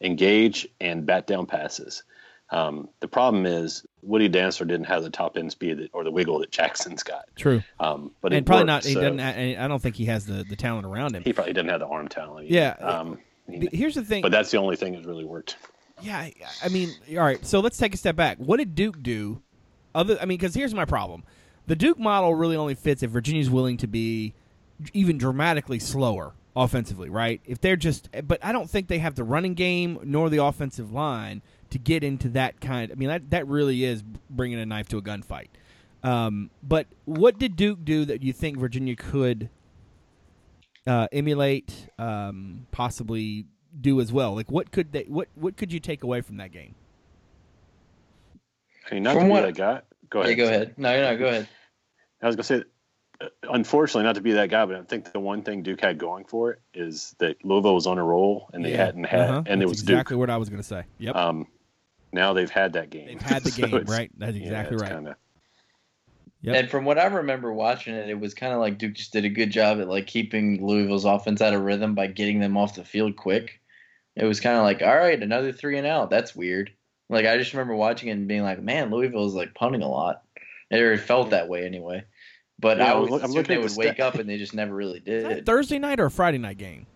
[0.00, 2.02] engage and bat down passes.
[2.50, 6.10] Um, the problem is Woody Dantzler didn't have the top end speed that, or the
[6.10, 7.24] wiggle that Jackson's got.
[7.36, 8.84] true, Um, but and probably worked, not.
[8.86, 9.18] He so doesn't.
[9.18, 11.24] ha- I don't think he has the the talent around him.
[11.24, 12.46] He probably didn't have the arm talent.
[12.46, 12.54] either.
[12.54, 12.70] Yeah.
[12.80, 14.22] Um, But Here's the thing.
[14.22, 15.56] but that's the only thing that's really worked.
[16.02, 16.28] Yeah,
[16.62, 17.44] I- mean, all right.
[17.44, 18.38] So let's take a step back.
[18.38, 19.42] What did Duke do?
[19.94, 21.24] Other, I mean, because here's my problem:
[21.66, 24.34] the Duke model really only fits if Virginia's willing to be
[24.92, 27.40] even dramatically slower offensively, right?
[27.44, 30.92] If they're just, but I don't think they have the running game nor the offensive
[30.92, 32.90] line to get into that kind.
[32.92, 35.48] I mean, that that really is bringing a knife to a gunfight.
[36.02, 39.48] Um, but what did Duke do that you think Virginia could
[40.86, 43.46] uh, emulate, um, possibly
[43.80, 44.34] do as well?
[44.34, 45.04] Like, what could they?
[45.04, 46.74] What what could you take away from that game?
[48.90, 49.80] I mean, not From to what- be that guy.
[50.10, 50.36] Go Yeah, ahead.
[50.38, 50.74] go ahead.
[50.78, 51.48] No, no, go ahead.
[52.22, 52.62] I was gonna say,
[53.20, 55.98] uh, unfortunately, not to be that guy, but I think the one thing Duke had
[55.98, 58.86] going for it is that Louisville was on a roll, and they Yeah.
[58.86, 59.42] hadn't had, Uh-huh.
[59.46, 60.20] and it was exactly Duke.
[60.20, 60.84] what I was going to say.
[60.98, 61.46] Yep, Um,
[62.12, 63.06] now they've had that game.
[63.06, 64.10] they've had the So game it's- right.
[64.16, 64.92] That's exactly it's right.
[64.92, 65.16] Kinda,
[66.40, 66.54] Yep.
[66.56, 69.24] And from what I remember watching it, it was kind of like Duke just did
[69.24, 72.76] a good job at like keeping Louisville's offense out of rhythm by getting them off
[72.76, 73.60] the field quick.
[74.18, 76.10] It was kind of like, all right, another three and out.
[76.10, 76.72] That's weird.
[77.08, 79.88] Like I just remember watching it and being like, man, Louisville is like punting a
[79.88, 80.22] lot.
[80.70, 82.04] Or it felt that way anyway.
[82.58, 84.36] But Yeah, I I'm always look- I'm looking they would the wake up and they
[84.36, 85.46] just never really Is that a did.
[85.46, 86.86] Thursday night or a Friday night game?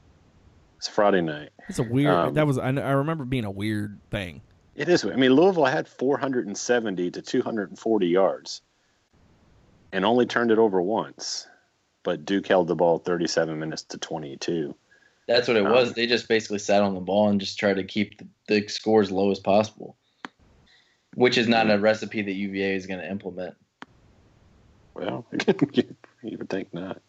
[0.77, 1.51] it's Friday night.
[1.69, 2.13] It's a weird.
[2.13, 2.59] Um, that was.
[2.59, 4.41] I, I remember being a weird thing.
[4.75, 5.05] It is.
[5.05, 8.63] I mean, Louisville had 470 to 240 yards,
[9.93, 11.47] and only turned it over once.
[12.03, 14.75] But Duke held the ball 37 minutes to 22.
[15.33, 15.93] That's what it Um, was.
[15.95, 19.01] They just basically sat on the ball and just tried to keep the, the score
[19.01, 19.97] as low as possible,
[21.15, 23.55] which is not a recipe that UVA is going to implement.
[24.95, 25.25] Well,
[26.23, 27.01] you would think not.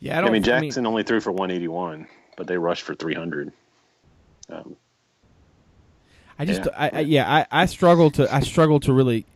[0.00, 0.32] Yeah, I I, don't.
[0.32, 3.52] mean, Jackson only threw for 181, but they rushed for 300.
[4.48, 4.76] Um,
[6.38, 6.70] I just, Yeah.
[6.76, 9.26] I, I, yeah, I, I struggle to, I struggle to really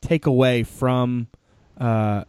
[0.00, 1.28] take away from,
[1.78, 2.24] uh,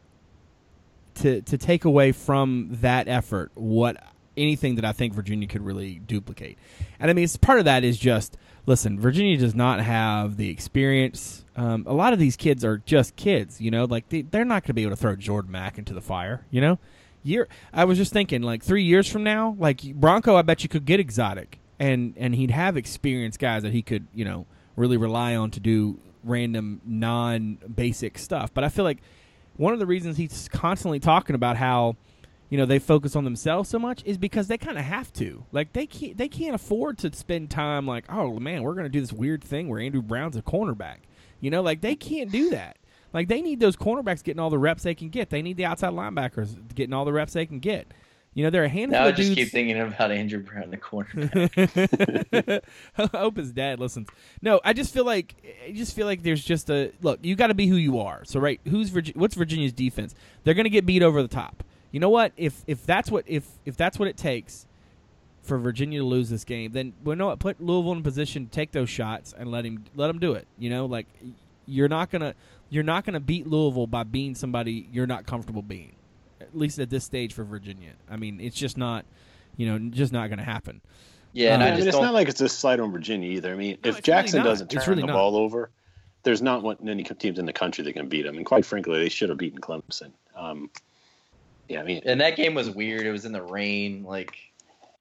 [1.17, 4.01] to to take away from that effort what
[4.35, 6.57] anything that I think Virginia could really duplicate,
[6.99, 10.49] and I mean, it's part of that is just listen, Virginia does not have the
[10.49, 11.45] experience.
[11.55, 14.63] Um, a lot of these kids are just kids, you know, like they, they're not
[14.63, 16.77] going to be able to throw Jordan Mack into the fire, you know.
[17.23, 20.69] Year, I was just thinking, like three years from now, like Bronco, I bet you
[20.69, 24.45] could get exotic, and and he'd have experienced guys that he could, you know,
[24.77, 28.53] really rely on to do random non-basic stuff.
[28.53, 28.99] But I feel like
[29.57, 31.95] one of the reasons he's constantly talking about how
[32.49, 35.43] you know they focus on themselves so much is because they kind of have to.
[35.51, 38.89] Like they can't they can't afford to spend time like oh man we're going to
[38.89, 40.97] do this weird thing where andrew brown's a cornerback.
[41.41, 42.77] You know like they can't do that.
[43.13, 45.29] Like they need those cornerbacks getting all the reps they can get.
[45.29, 47.91] They need the outside linebackers getting all the reps they can get
[48.37, 50.37] you know there are a handful Now I of just dudes keep thinking about Andrew
[50.37, 51.09] Brown, in the corner.
[52.95, 54.09] I hope his dad listens.
[54.43, 55.33] No, I just feel like
[55.67, 57.17] I just feel like there's just a look.
[57.23, 58.23] You got to be who you are.
[58.25, 60.13] So right, who's Virgi- what's Virginia's defense?
[60.43, 61.63] They're going to get beat over the top.
[61.91, 62.31] You know what?
[62.37, 64.67] If if that's what if if that's what it takes
[65.41, 67.39] for Virginia to lose this game, then you know what?
[67.39, 70.45] Put Louisville in position to take those shots and let him let him do it.
[70.59, 71.07] You know, like
[71.65, 72.35] you're not gonna
[72.69, 75.93] you're not gonna beat Louisville by being somebody you're not comfortable being.
[76.47, 77.91] At least at this stage for Virginia.
[78.09, 79.05] I mean, it's just not,
[79.57, 80.81] you know, just not going to happen.
[81.33, 82.05] Yeah, and Uh, I I mean, it's don't.
[82.05, 83.51] not like it's a slight on Virginia either.
[83.53, 85.13] I mean, No, if Jackson really doesn't turn really the not.
[85.13, 85.69] ball over,
[86.23, 88.37] there's not one, many teams in the country that can beat them.
[88.37, 90.11] And quite frankly, they should have beaten Clemson.
[90.35, 90.69] Um,
[91.69, 93.05] yeah, I mean, and that game was weird.
[93.05, 94.35] It was in the rain, like,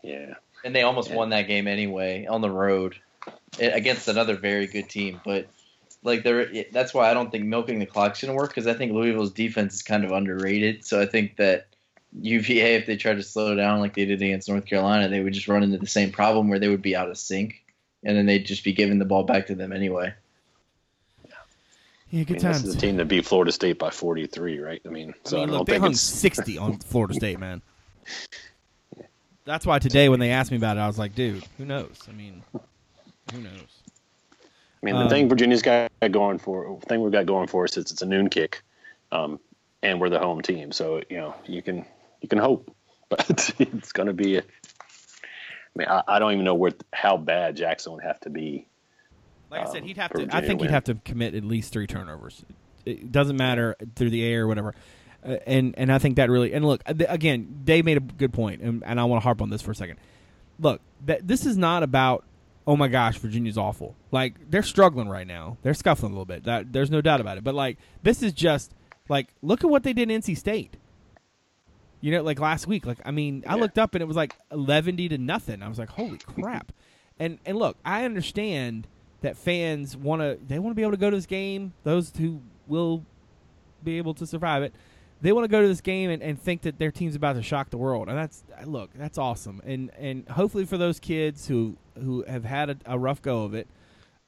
[0.03, 0.35] yeah.
[0.65, 1.17] and they almost Yeah.
[1.17, 2.97] won that game anyway on the road
[3.61, 5.21] eh, against another very good team.
[5.25, 5.47] But
[6.07, 8.93] like, there, that's why I don't think milking the clock's gonna work because I think
[8.93, 10.85] Louisville's defense is kind of underrated.
[10.85, 11.67] So I think that
[12.21, 15.33] UVA, if they tried to slow down like they did against North Carolina, they would
[15.33, 17.63] just run into the same problem where they would be out of sync,
[18.05, 20.15] and then they'd just be giving the ball back to them anyway.
[22.11, 22.63] Yeah, I good mean, times.
[22.63, 24.81] this is a team that beat Florida State by 43, right?
[24.87, 27.15] I mean, so I, I mean, don't look, they think hung it's 60 on Florida
[27.15, 27.61] State, man.
[29.45, 32.01] That's why today, when they asked me about it, I was like, dude, who knows?
[32.09, 32.43] I mean,
[33.33, 33.76] who knows?
[34.87, 37.77] I mean, the Um, thing Virginia's got going for thing we've got going for us
[37.77, 38.63] is it's a noon kick,
[39.11, 39.41] um,
[39.83, 40.71] and we're the home team.
[40.71, 41.85] So you know you can
[42.21, 42.73] you can hope,
[43.09, 44.37] but it's going to be.
[44.37, 44.45] A, I
[45.75, 48.67] mean, I, I don't even know where how bad Jackson would have to be.
[49.51, 50.29] Like I said, Um, he'd have to.
[50.31, 52.45] I think he'd have to commit at least three turnovers.
[52.85, 54.75] It doesn't matter through the air or whatever.
[55.25, 58.63] Uh, and and I think that really and look again, Dave made a good point,
[58.63, 59.99] and, and I want to harp on this for a second.
[60.61, 62.25] Look, that this is not about
[62.67, 63.95] oh my gosh, Virginia's awful.
[64.11, 65.57] Like they're struggling right now.
[65.63, 66.45] They're scuffling a little bit.
[66.45, 67.45] That there's no doubt about it.
[67.45, 68.75] But like this is just
[69.09, 70.77] like look at what they did in NC State.
[72.01, 72.87] You know, like last week.
[72.87, 75.63] Like I mean, I looked up and it was like eleven to nothing.
[75.63, 76.73] I was like, holy crap.
[77.19, 78.87] And and look, I understand
[79.23, 81.73] that fans want to they want to be able to go to this game.
[81.85, 83.05] Those who will
[83.83, 84.75] be able to survive it,
[85.21, 87.43] they want to go to this game and, and think that their team's about to
[87.43, 88.09] shock the world.
[88.09, 89.63] And that's look, that's awesome.
[89.65, 93.55] And and hopefully for those kids who who have had a, a rough go of
[93.55, 93.69] it,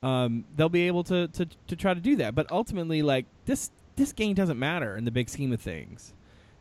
[0.03, 2.35] um, they'll be able to, to to try to do that.
[2.35, 6.15] But ultimately, like this this game doesn't matter in the big scheme of things.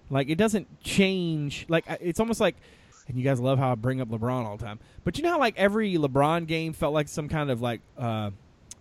[0.10, 1.66] Like it doesn't change.
[1.70, 2.56] Like it's almost like,
[3.08, 4.80] and you guys love how I bring up LeBron all the time.
[5.04, 8.32] But you know how like every LeBron game felt like some kind of like uh,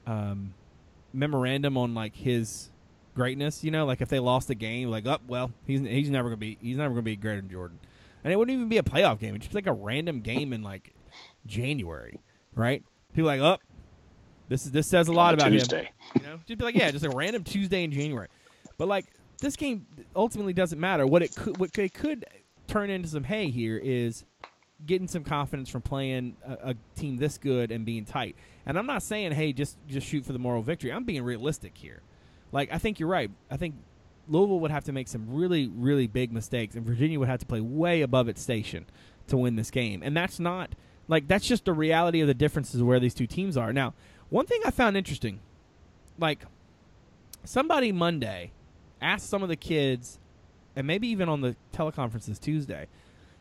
[0.06, 0.54] um,
[1.12, 2.70] memorandum on like his
[3.16, 3.64] greatness.
[3.64, 6.36] You know, like if they lost the game, like oh well, he's he's never gonna
[6.36, 7.80] be he's never gonna be greater than Jordan.
[8.22, 9.34] And it wouldn't even be a playoff game.
[9.34, 10.94] It's just like a random game in like
[11.46, 12.20] January,
[12.54, 12.84] right?
[13.12, 13.62] People are like, oh,
[14.48, 15.54] this is this says a lot about him.
[16.14, 18.28] You know, just be like, yeah, just a random Tuesday in January.
[18.78, 19.06] But like
[19.40, 21.06] this game ultimately doesn't matter.
[21.06, 22.24] What it could, what it could
[22.66, 24.24] turn into some hay here is
[24.84, 28.36] getting some confidence from playing a, a team this good and being tight.
[28.66, 30.92] And I'm not saying, hey, just just shoot for the moral victory.
[30.92, 32.02] I'm being realistic here.
[32.52, 33.30] Like I think you're right.
[33.50, 33.74] I think
[34.28, 37.46] Louisville would have to make some really really big mistakes, and Virginia would have to
[37.46, 38.86] play way above its station
[39.28, 40.02] to win this game.
[40.02, 40.74] And that's not
[41.08, 43.72] like that's just the reality of the differences of where these two teams are.
[43.72, 43.94] Now,
[44.28, 45.40] one thing I found interesting,
[46.18, 46.44] like
[47.44, 48.52] somebody Monday
[49.00, 50.18] asked some of the kids,
[50.74, 52.86] and maybe even on the teleconferences Tuesday,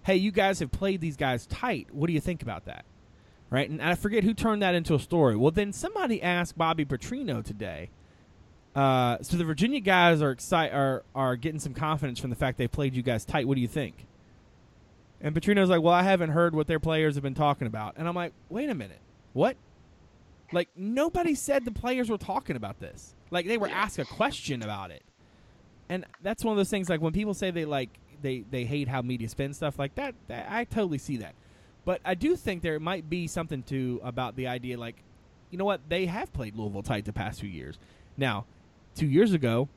[0.03, 1.87] hey, you guys have played these guys tight.
[1.91, 2.85] What do you think about that?
[3.49, 3.69] Right?
[3.69, 5.35] And I forget who turned that into a story.
[5.35, 7.89] Well, then somebody asked Bobby Petrino today.
[8.75, 12.57] Uh, so the Virginia guys are excited, are are getting some confidence from the fact
[12.57, 13.47] they played you guys tight.
[13.47, 14.05] What do you think?
[15.21, 17.95] And Petrino's like, well, I haven't heard what their players have been talking about.
[17.97, 18.99] And I'm like, wait a minute,
[19.33, 19.55] what?
[20.51, 23.15] Like nobody said the players were talking about this.
[23.31, 25.03] Like they were asked a question about it.
[25.89, 26.89] And that's one of those things.
[26.89, 27.89] Like when people say they like
[28.21, 31.33] they they hate how media spins stuff like that, that I totally see that.
[31.85, 34.77] But I do think there might be something to about the idea.
[34.77, 34.95] Like,
[35.51, 35.81] you know what?
[35.87, 37.77] They have played Louisville tight the past few years.
[38.17, 38.45] Now,
[38.95, 39.69] two years ago,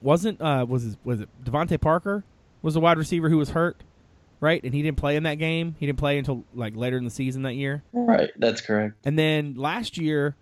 [0.00, 2.24] wasn't uh was his, was it DeVante Parker
[2.62, 3.82] was the wide receiver who was hurt,
[4.40, 4.62] right?
[4.62, 5.76] And he didn't play in that game.
[5.78, 7.82] He didn't play until like later in the season that year.
[7.92, 8.96] Right, that's correct.
[9.04, 10.36] And then last year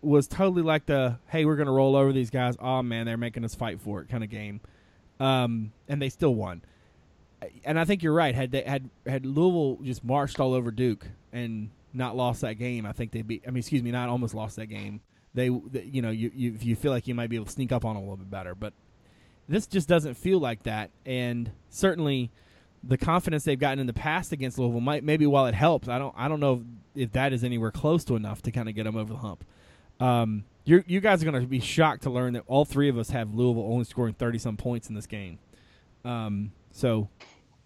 [0.00, 2.56] was totally like the hey, we're gonna roll over these guys.
[2.60, 4.60] Oh man, they're making us fight for it kind of game.
[5.20, 6.62] Um, and they still won.
[7.64, 8.34] And I think you're right.
[8.34, 12.84] Had they had had Louisville just marched all over Duke and not lost that game,
[12.86, 13.42] I think they'd be.
[13.46, 15.00] I mean, excuse me, not almost lost that game.
[15.34, 17.72] They, they you know, you, you you feel like you might be able to sneak
[17.72, 18.72] up on them a little bit better, but
[19.48, 20.90] this just doesn't feel like that.
[21.06, 22.30] And certainly,
[22.82, 25.98] the confidence they've gotten in the past against Louisville might maybe while it helps, I
[25.98, 26.64] don't I don't know
[26.94, 29.44] if that is anywhere close to enough to kind of get them over the hump.
[30.00, 32.98] Um, you you guys are going to be shocked to learn that all three of
[32.98, 35.38] us have Louisville only scoring thirty some points in this game.
[36.04, 37.08] Um, so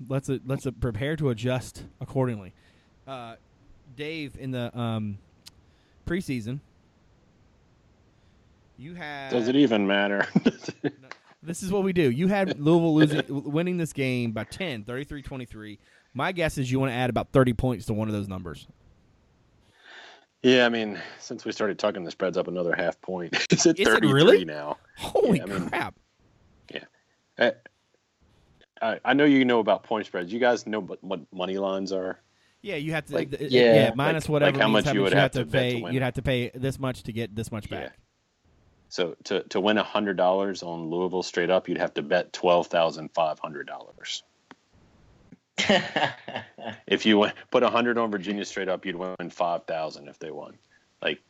[0.09, 2.53] let's uh, let's uh, prepare to adjust accordingly.
[3.07, 3.37] Uh,
[3.97, 5.19] Dave, in the um,
[6.07, 6.61] preseason,
[8.83, 10.27] you had Does it even matter?
[11.43, 12.11] this is what we do.
[12.11, 15.79] You had Louisville losing, winning this game by 10, 33-23.
[16.15, 18.67] My guess is you want to add about 30 points to one of those numbers.
[20.43, 23.33] yeah, I mean, since we started talking, the spread's up another half point.
[23.51, 24.45] it's at Is it 33 really?
[24.45, 24.77] now.
[24.99, 25.95] Holy Yeah, I mean- crap.
[27.39, 27.53] I,
[28.83, 30.31] I I know you know about point spreads.
[30.31, 32.21] You guys know what, what money lines are.
[32.61, 33.15] Yeah, you have to.
[33.15, 33.75] Like- Yeah.
[33.75, 34.53] yeah, minus Like- whatever.
[34.53, 35.81] like how much you would have to to pay.
[35.81, 37.81] win you'd have to pay this much to get this much Yeah.
[37.85, 37.99] back.
[38.93, 42.67] So to to win hundred dollars on Louisville straight up, you'd have to bet twelve
[42.67, 44.23] thousand five hundred dollars.
[46.87, 50.31] If you win, put hundred on Virginia straight up, you'd win five thousand if they
[50.31, 50.59] won.
[51.01, 51.21] Like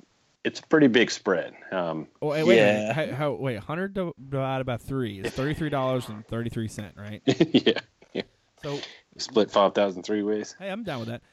[0.42, 1.54] it's a pretty big spread.
[1.70, 2.56] Um, Oh, wait, wait.
[2.56, 2.92] Yeah.
[2.92, 7.22] How, how, wait, hundred divided by three is thirty-three dollars and thirty-three cent, right?
[7.26, 7.78] yeah,
[8.12, 8.22] yeah.
[8.64, 8.80] So,
[9.18, 10.56] Split five thousand three ways.
[10.58, 11.22] hey, I'm down with that.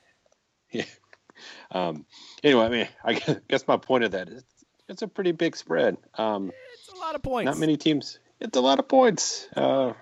[0.71, 0.85] Yeah.
[1.71, 2.05] Um,
[2.43, 4.43] anyway, I mean, I guess- guess my point of that is
[4.89, 5.97] it's a pretty big spread.
[6.15, 7.45] Um, It's a lot of points.
[7.45, 8.19] not many teams.
[8.39, 9.47] It's a lot of points.
[9.55, 9.93] Uh,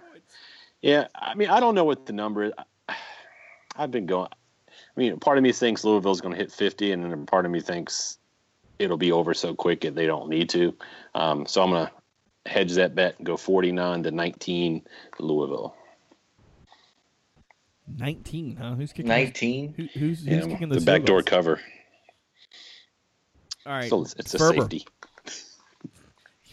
[0.81, 2.53] yeah, I mean, I don't know what the number is.
[2.57, 2.95] I-
[3.75, 4.29] I've been going.
[4.31, 7.51] I mean, part of me thinks Louisville's going to hit 50, and then part of
[7.51, 8.17] me thinks
[8.79, 10.75] it'll be over so quick that they don't need to.
[11.13, 14.81] Um, so I'm going to hedge that bet and go 49 to 19
[15.19, 15.75] Louisville.
[17.97, 18.75] Nineteen, huh?
[18.75, 19.07] Who's kicking?
[19.07, 19.73] Nineteen.
[19.73, 21.61] Who, who's who's Yeah, kicking the those backdoor cover.
[23.67, 24.61] All right, So it's, it's a Ferber.
[24.61, 24.85] safety.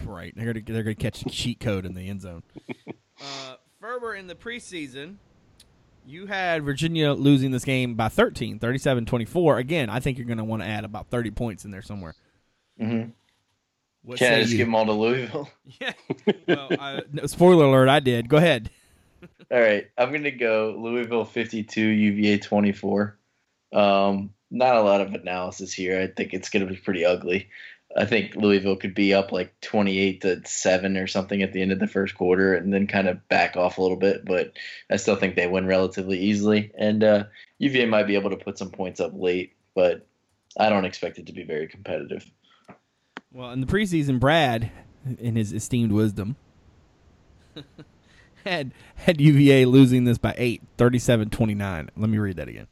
[0.05, 2.42] Right, they're gonna they're gonna catch a cheat code in the end zone.
[3.20, 5.16] uh, Ferber in the preseason
[6.05, 9.61] You had Virginia losing this game by 13, 37-24.
[9.61, 12.14] Again, I think you're going to want to add about 30 points in there somewhere.
[12.79, 13.11] Mm-hmm.
[14.03, 14.59] What Can I just you?
[14.59, 15.48] give them all to Louisville?
[15.81, 15.92] Yeah.
[16.48, 18.29] well, I, no, spoiler alert, I did.
[18.29, 18.68] Go ahead.
[19.50, 23.16] All right, I'm gonna go Louisville 52, UVA 24.
[23.72, 26.01] Um, not a lot of analysis here.
[26.01, 27.49] I think it's gonna be pretty ugly.
[27.97, 31.71] I think Louisville could be up like 28 to seven or something at the end
[31.71, 34.25] of the first quarter, and then kind of back off a little bit.
[34.25, 34.53] But
[34.90, 37.25] I still think they win relatively easily, and uh,
[37.59, 40.07] UVA might be able to put some points up late, but
[40.59, 42.29] I don't expect it to be very competitive.
[43.33, 44.71] Well, in the preseason, Brad,
[45.19, 46.37] in his esteemed wisdom,
[48.45, 51.88] had had UVA losing this by 8, 37-29.
[51.97, 52.69] Let me read that again.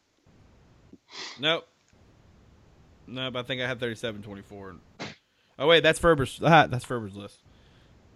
[1.39, 1.67] Nope.
[3.07, 4.77] Nope, I think I had 37-24.
[5.59, 7.39] Oh wait, that's Ferber's ah, that's Ferber's list.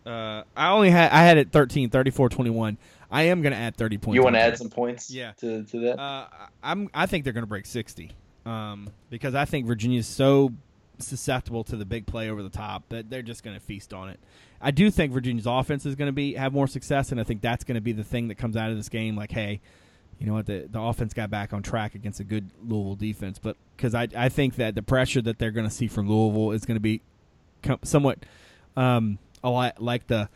[0.05, 2.79] Uh, I only had I had it 13, 34, 21.
[3.11, 4.15] I am going to add 30 points.
[4.15, 5.11] You want to add some points?
[5.11, 5.33] Yeah.
[5.39, 5.99] To to that.
[6.01, 6.27] Uh,
[6.63, 6.89] I'm.
[6.95, 8.13] I think they're going to break sixty,
[8.45, 10.53] um, because I think Virginia's so
[10.99, 14.09] susceptible to the big play over the top that they're just going to feast on
[14.09, 14.19] it.
[14.61, 17.43] I do think Virginia's offense is going to be have more success, and I think
[17.43, 19.15] that's going to be the thing that comes out of this game.
[19.17, 19.61] Like, hey,
[20.19, 20.47] you know what?
[20.47, 24.09] The the offense got back on track against a good Louisville defense, but because I
[24.17, 26.81] I think that the pressure that they're going to see from Louisville is going to
[26.81, 27.03] be
[27.83, 28.21] somewhat
[28.77, 30.29] um, a lot like the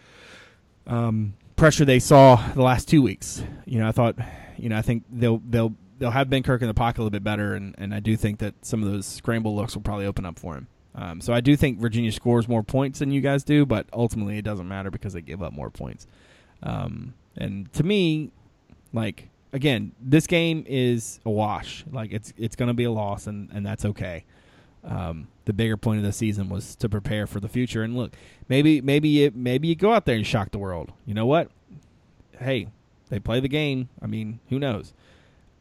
[0.86, 3.42] um, pressure they saw the last two weeks.
[3.64, 4.16] You know, I thought,
[4.56, 7.24] you know, I think they'll they'll they'll have Benkert in the pocket a little bit
[7.24, 10.26] better, and, and I do think that some of those scramble looks will probably open
[10.26, 10.66] up for him.
[10.94, 14.38] Um, so I do think Virginia scores more points than you guys do, but ultimately
[14.38, 16.06] it doesn't matter because they give up more points.
[16.62, 18.32] Um, and to me,
[18.92, 21.84] like again, this game is a wash.
[21.90, 24.24] Like it's it's going to be a loss, and and that's okay.
[24.82, 27.82] Um, the bigger point of the season was to prepare for the future.
[27.82, 28.14] And look,
[28.48, 30.92] maybe maybe it, maybe you go out there and shock the world.
[31.06, 31.50] You know what?
[32.38, 32.68] Hey,
[33.08, 33.88] they play the game.
[34.00, 34.94] I mean, who knows?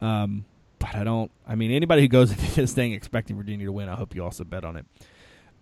[0.02, 0.46] Um,
[0.80, 1.32] but I don't.
[1.48, 4.24] I mean, anybody who goes into this thing expecting Virginia to win, I hope you
[4.24, 4.86] also bet on it.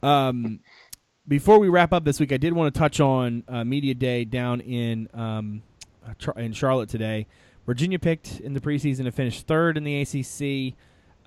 [0.03, 0.59] Um,
[1.27, 4.23] before we wrap up this week, I did want to touch on uh, media day
[4.23, 5.63] down in um,
[6.07, 7.27] uh, in Charlotte today.
[7.67, 10.73] Virginia picked in the preseason to finish third in the ACC.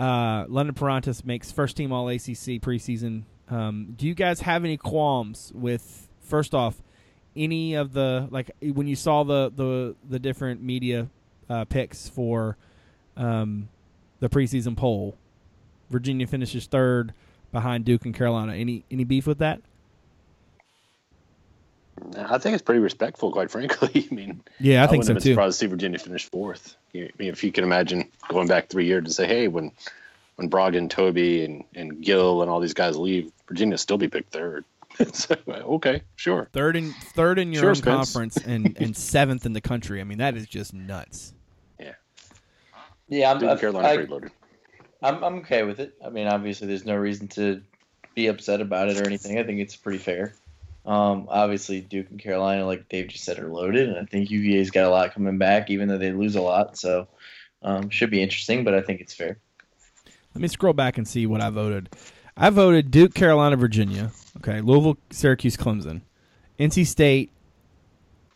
[0.01, 3.25] Uh, London Perrantes makes first team All ACC preseason.
[3.51, 6.83] Um, do you guys have any qualms with first off
[7.37, 11.09] any of the like when you saw the the the different media
[11.49, 12.57] uh, picks for
[13.17, 13.69] um,
[14.21, 15.17] the preseason poll?
[15.91, 17.13] Virginia finishes third
[17.53, 18.55] behind Duke and Carolina.
[18.55, 19.61] Any any beef with that?
[22.17, 24.09] I think it's pretty respectful, quite frankly.
[24.11, 25.33] I mean, Yeah, I think wouldn't so have been too.
[25.35, 26.77] surprised to see Virginia finish fourth.
[26.93, 29.73] You- I mean, if you can imagine going back three years to say, hey, when
[30.37, 34.33] when Brogdon, Tobey, and and Gill and all these guys leave, Virginia still be picked
[34.33, 34.65] third.
[35.13, 36.49] so, uh, okay, sure.
[36.53, 38.13] Third in third in your Sure, own Spence.
[38.13, 40.01] conference and, and seventh in the country.
[40.01, 41.33] I mean, that is just nuts.
[43.09, 44.31] yeah, I'm, Duke I- Carolina I- pretty loaded.
[45.03, 45.95] I'm I'm okay with it.
[46.05, 47.63] I mean, obviously, there's no reason to
[48.15, 49.39] be upset about it or anything.
[49.39, 50.35] I think it's pretty fair.
[50.85, 54.71] Um, obviously, Duke and Carolina, like Dave just said, are loaded, and I think UVA's
[54.71, 56.79] got a lot coming back, even though they lose a lot.
[56.79, 57.09] So,
[57.63, 59.39] um, should be interesting, but I think it's fair.
[60.35, 61.91] Let me scroll back and see what I voted.
[62.37, 64.13] I voted Duke, Carolina, Virginia.
[64.39, 66.03] Okay, Louisville, Syracuse, Clemson,
[66.59, 67.31] NC State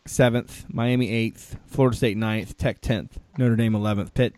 [0.05, 4.35] seventh, Miami eighth, Florida State ninth, Tech tenth, Notre Dame eleventh, Pitt,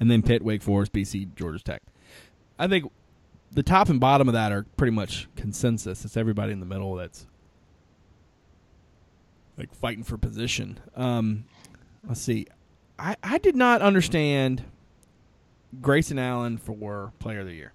[0.00, 1.82] and then Pitt, Wake Forest, BC, Georgia Tech.
[2.58, 2.90] I think
[3.52, 6.04] the top and bottom of that are pretty much consensus.
[6.04, 7.26] It's everybody in the middle that's
[9.56, 10.78] like fighting for position.
[10.94, 11.44] Um,
[12.06, 12.46] let's see.
[12.98, 14.64] I, I did not understand
[15.80, 17.72] Grayson Allen for Player of the Year.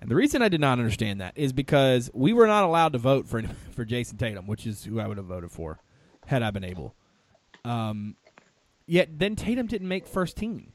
[0.00, 2.98] And the reason I did not understand that is because we were not allowed to
[2.98, 3.42] vote for
[3.72, 5.80] for Jayson Tatum, which is who I would have voted for
[6.26, 6.94] had I been able.
[7.64, 8.16] Um,
[8.86, 10.72] yet then Tatum didn't make first team,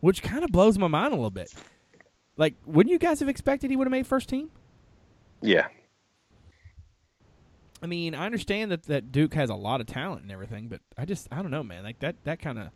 [0.00, 1.52] which kind of blows my mind a little bit.
[2.36, 4.50] Like, wouldn't you guys have expected he would have made first team?
[5.40, 5.68] Yeah,
[7.82, 10.80] I mean, I understand that, that Duke has a lot of talent and everything, but
[10.96, 11.84] I just I don't know, man.
[11.84, 12.68] Like that that kind of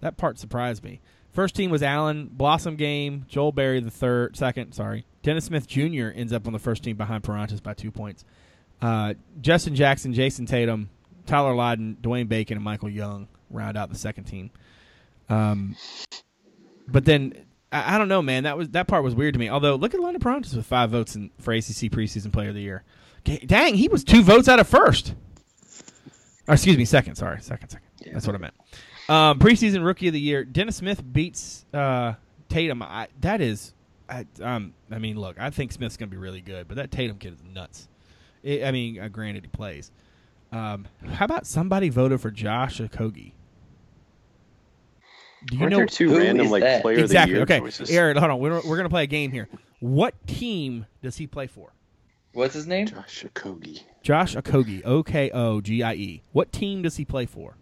[0.00, 1.00] that part surprised me.
[1.32, 4.72] First team was Allen, Blossomgame, Joel Berry the third, second.
[4.72, 6.08] Sorry, Dennis Smith Jr.
[6.14, 8.24] ends up on the first team behind Perrantes by two points.
[8.80, 10.88] Uh, Justin Jackson, Jayson Tatum,
[11.26, 14.50] Tyler Lydon, Dwayne Bacon, and Michael Young round out the second team.
[15.28, 15.76] Um,
[16.86, 17.34] but then
[17.72, 18.44] I, I don't know, man.
[18.44, 19.48] That was that part was weird to me.
[19.48, 22.62] Although look at London Perrantes with five votes in, for ACC preseason Player of the
[22.62, 22.84] Year.
[23.24, 25.14] Ga- Dang, he was two votes out of first.
[26.46, 27.16] Or, excuse me, second.
[27.16, 27.86] Sorry, second, second.
[28.04, 28.12] Yeah.
[28.14, 28.54] That's what I meant.
[29.08, 32.14] Um, preseason Rookie of the Year, Dennis Smith beats uh,
[32.48, 32.82] Tatum.
[32.82, 33.74] I, that is,
[34.08, 36.90] I, um, I mean, look, I think Smith's going to be really good, but that
[36.90, 37.88] Tatum kid is nuts.
[38.44, 39.90] I I mean, uh, granted, he plays.
[40.52, 43.32] Um, how about somebody voted for Josh Okogie?
[45.46, 46.82] Do you Aren't know there two who random like that?
[46.82, 47.34] player exactly?
[47.38, 47.90] of the year Okay, choices?
[47.90, 48.38] Aaron, hold on.
[48.40, 49.48] We're, we're gonna play a game here.
[49.80, 51.72] What team does he play for?
[52.38, 52.86] What's his name?
[52.86, 53.82] Josh Okogie.
[54.00, 56.22] Josh Okogie, O K O G I E.
[56.30, 57.56] What team does he play for?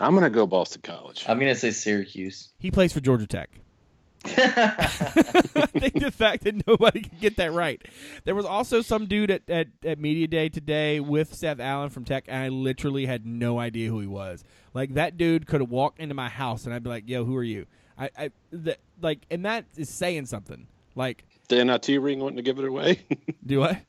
[0.00, 1.26] I'm gonna go Boston College.
[1.28, 2.48] I'm gonna say Syracuse.
[2.58, 3.50] He plays for Georgia Tech.
[4.24, 7.86] I think the fact that nobody can get that right.
[8.24, 12.06] There was also some dude at, at, at Media Day today with Seth Allen from
[12.06, 14.42] Tech, and I literally had no idea who he was.
[14.72, 17.36] Like that dude could have walked into my house, and I'd be like, "Yo, who
[17.36, 17.66] are you?"
[17.98, 20.66] I, I the, like, and that is saying something.
[20.94, 23.04] Like, The NIT ring wanting to give it away.
[23.46, 23.84] do I?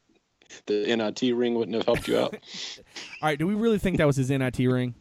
[0.65, 2.33] The NIT ring wouldn't have helped you out.
[3.21, 4.95] All right, do we really think that was his NIT ring?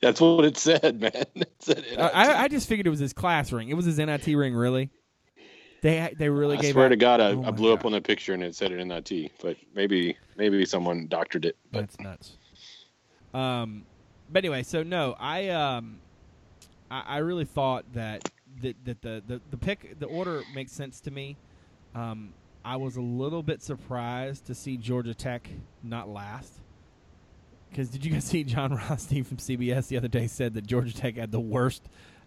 [0.00, 1.12] That's what it said, man.
[1.34, 3.68] It said I, I just figured it was his class ring.
[3.68, 4.90] It was his NIT ring, really.
[5.80, 6.72] They they really I gave.
[6.72, 8.72] swear out- to God, I, Oh I blew up on the picture and it said
[8.72, 11.56] it NIT, but maybe maybe someone doctored it.
[11.70, 12.36] But That's nuts.
[13.34, 13.84] Um,
[14.30, 15.98] but anyway, so no, I um,
[16.90, 18.28] I, I really thought that
[18.60, 21.36] that, that the, the the pick the order makes sense to me.
[21.94, 22.32] Um,
[22.64, 25.48] I was a little bit surprised to see Georgia Tech
[25.82, 26.52] not last.
[27.70, 30.94] Because did you guys see Jon Rothstein from CBS the other day said that Georgia
[30.94, 31.82] Tech had the worst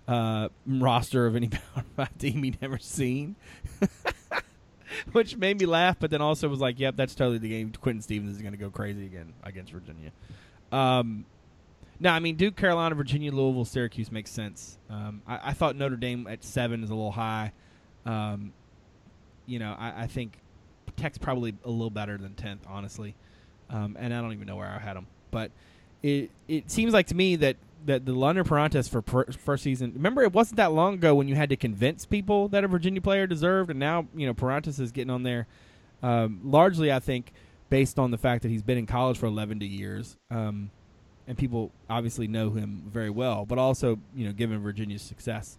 [0.07, 3.36] uh, roster of any Power Five team he'd ever seen,
[5.11, 5.97] which made me laugh.
[5.99, 7.71] But then also was like, "Yep, that's totally the game.
[7.71, 10.11] Quinton Stephens is going to go crazy again against Virginia."
[10.71, 11.25] Um,
[11.99, 14.77] no, I mean Duke, Carolina, Virginia, Louisville, Syracuse makes sense.
[14.89, 17.53] Um, I, I thought Notre Dame at seven is a little high.
[18.05, 18.51] Um,
[19.45, 20.39] you know, I, I think
[20.97, 23.15] Tech's probably a little better than tenth, honestly.
[23.69, 25.51] Um, and I don't even know where I had them, but
[26.03, 29.93] it it seems like to me that that the London Perrantes for per, first season.
[29.93, 33.01] Remember, it wasn't that long ago when you had to convince people that a Virginia
[33.01, 35.47] player deserved, and now you know Perrantes is getting on there.
[36.03, 37.31] Um, largely, I think,
[37.69, 40.69] based on the fact that he's been in college for 11 years, um,
[41.27, 43.45] and people obviously know him very well.
[43.45, 45.57] But also, you know, given Virginia's success,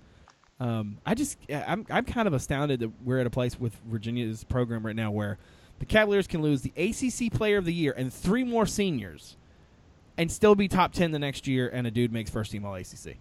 [0.59, 4.45] um, I just I'm I'm kind of astounded that we're at a place with Virginia's
[4.45, 5.39] program right now where
[5.79, 9.37] the Cavaliers can lose the ACC Player of the Year and three more seniors,
[10.17, 12.75] and still be top 10 the next year, and a dude makes first team All
[12.75, 13.17] ACC,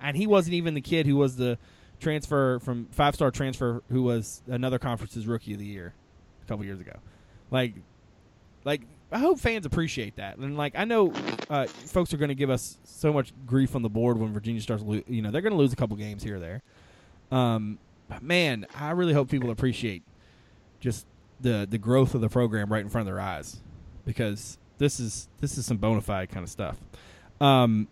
[0.00, 1.58] and he wasn't even the kid who was the
[2.00, 5.94] transfer from five star transfer who was another conference's Rookie of the Year
[6.44, 6.96] a couple years ago,
[7.50, 7.74] like
[8.64, 8.82] like
[9.12, 10.38] I hope fans appreciate that.
[10.38, 11.12] And like I know
[11.50, 14.60] uh, folks are going to give us so much grief on the board when Virginia
[14.60, 16.62] starts, lo- you know, they're going to lose a couple games here or there.
[17.30, 17.78] Um,
[18.20, 20.02] man, I really hope people appreciate
[20.80, 21.06] just
[21.40, 23.60] the the growth of the program right in front of their eyes
[24.04, 26.76] because this is this is some bona fide kind of stuff.
[27.40, 27.88] Um,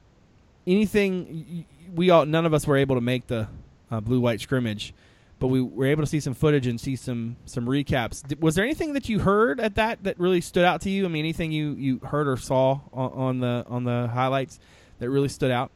[0.66, 3.48] anything we all none of us were able to make the
[3.90, 4.94] uh, blue white scrimmage
[5.40, 8.26] but we were able to see some footage and see some some recaps.
[8.26, 11.04] Did, was there anything that you heard at that that really stood out to you?
[11.06, 14.60] I mean, anything you, you heard or saw on, on the on the highlights
[15.00, 15.72] that really stood out?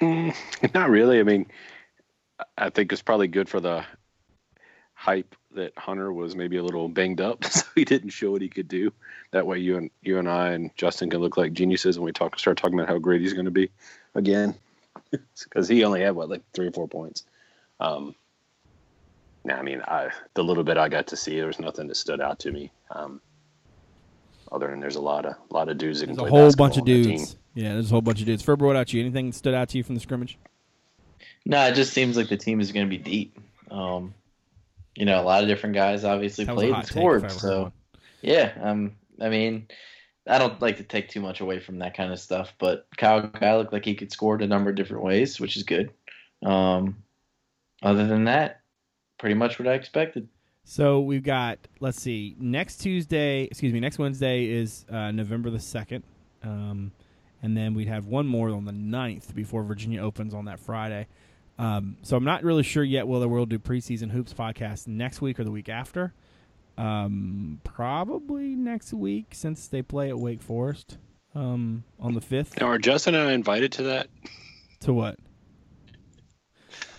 [0.00, 0.34] Mm,
[0.74, 1.20] not really.
[1.20, 1.46] I mean,
[2.58, 3.84] I- think it's probably good for the
[4.94, 8.48] hype that Hunter was maybe a little banged up, so he didn't show what he
[8.48, 8.92] could do.
[9.30, 12.12] That way, you and you and I and Justin can look like geniuses when we
[12.12, 13.70] talk start talking about how great he's going to be
[14.14, 14.54] again,
[15.44, 17.24] because he only had what like three or four points.
[17.80, 18.14] Um,
[19.44, 21.96] nah, I mean, I the little bit I got to see, there was nothing that
[21.96, 22.70] stood out to me.
[22.90, 23.20] Um,
[24.52, 26.52] other than there's a lot of a lot of dudes that There's can a whole
[26.54, 27.16] bunch of basketball on that team.
[27.18, 27.36] dudes.
[27.54, 28.42] Yeah, there's a whole bunch of dudes.
[28.42, 29.00] Ferber, what about you?
[29.00, 30.38] Anything stood out to you from the scrimmage?
[31.44, 33.38] No, it just seems like the team is going to be deep.
[33.70, 34.14] Um,
[34.94, 37.00] you know, a lot of different guys obviously That played hot and take if I
[37.00, 37.32] scored.
[37.32, 37.72] So one.
[38.22, 39.68] yeah, um, I mean,
[40.26, 43.22] I don't like to take too much away from that kind of stuff, but Kyle
[43.22, 45.92] Guy looked like he could score it a number of different ways, which is good.
[46.44, 46.96] Um,
[47.82, 48.60] other than that,
[49.18, 50.28] pretty much what I expected.
[50.64, 55.60] So we've got let's see, next Tuesday, excuse me, next Wednesday is uh, November the
[55.60, 56.02] second,
[56.42, 56.90] um,
[57.42, 61.06] and then we'd have one more on the 9th before Virginia opens on that Friday.
[61.58, 65.38] Um, so I'm not really sure yet whether we'll do preseason hoops podcast next week
[65.38, 66.12] or the week after.
[66.78, 70.98] Um, probably next week since they play at Wake Forest
[71.34, 72.60] um, on the fifth.
[72.60, 74.08] Now, are Justin and I invited to that
[74.80, 75.18] To what?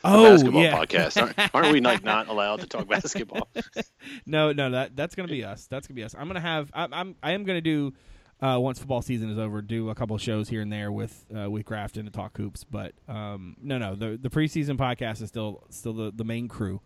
[0.04, 1.22] Oh basketball yeah, podcast?
[1.22, 3.50] Aren't, aren't we like not allowed to talk basketball?
[4.26, 5.68] no, no, that that's gonna be us.
[5.68, 6.16] That's gonna be us.
[6.18, 6.72] I'm gonna have.
[6.74, 6.94] I'm.
[6.94, 7.94] I'm I am gonna do.
[8.40, 11.26] Uh, once football season is over, do a couple of shows here and there with
[11.36, 12.64] uh, with Grafton to talk hoops.
[12.64, 16.80] But um, no, no, the the preseason podcast is still still the, the main crew.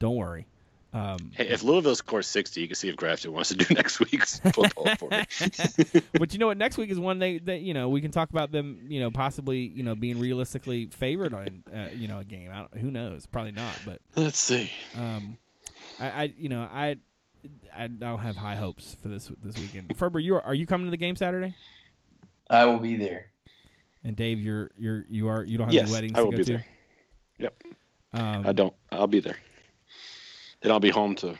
[0.00, 0.46] Don't worry.
[0.96, 4.00] Um, Hey, if Louisville scores 60, you can see if Grafton wants to do next
[4.00, 5.24] week's football for me.
[6.18, 6.56] but you know what?
[6.56, 8.86] Next week is one they that you know we can talk about them.
[8.88, 12.50] You know, possibly you know being realistically favored on uh, you know a game.
[12.52, 13.26] I don't, who knows?
[13.26, 13.78] Probably not.
[13.84, 14.70] But Let's see.
[14.96, 15.36] um,
[16.00, 16.96] I, I you know I
[17.76, 19.94] I don't have high hopes for this this weekend.
[19.96, 21.54] Ferber, you are, are you coming to the game Saturday?
[22.48, 23.26] I will be there.
[24.02, 26.30] And Dave, you're you're you are you don't have Yes, any weddings I to will
[26.32, 26.52] go be to.
[26.52, 26.66] there.
[27.38, 27.62] Yep.
[28.14, 28.72] Um, I don't.
[28.90, 29.36] I'll be there.
[30.62, 31.36] Then I'll be home to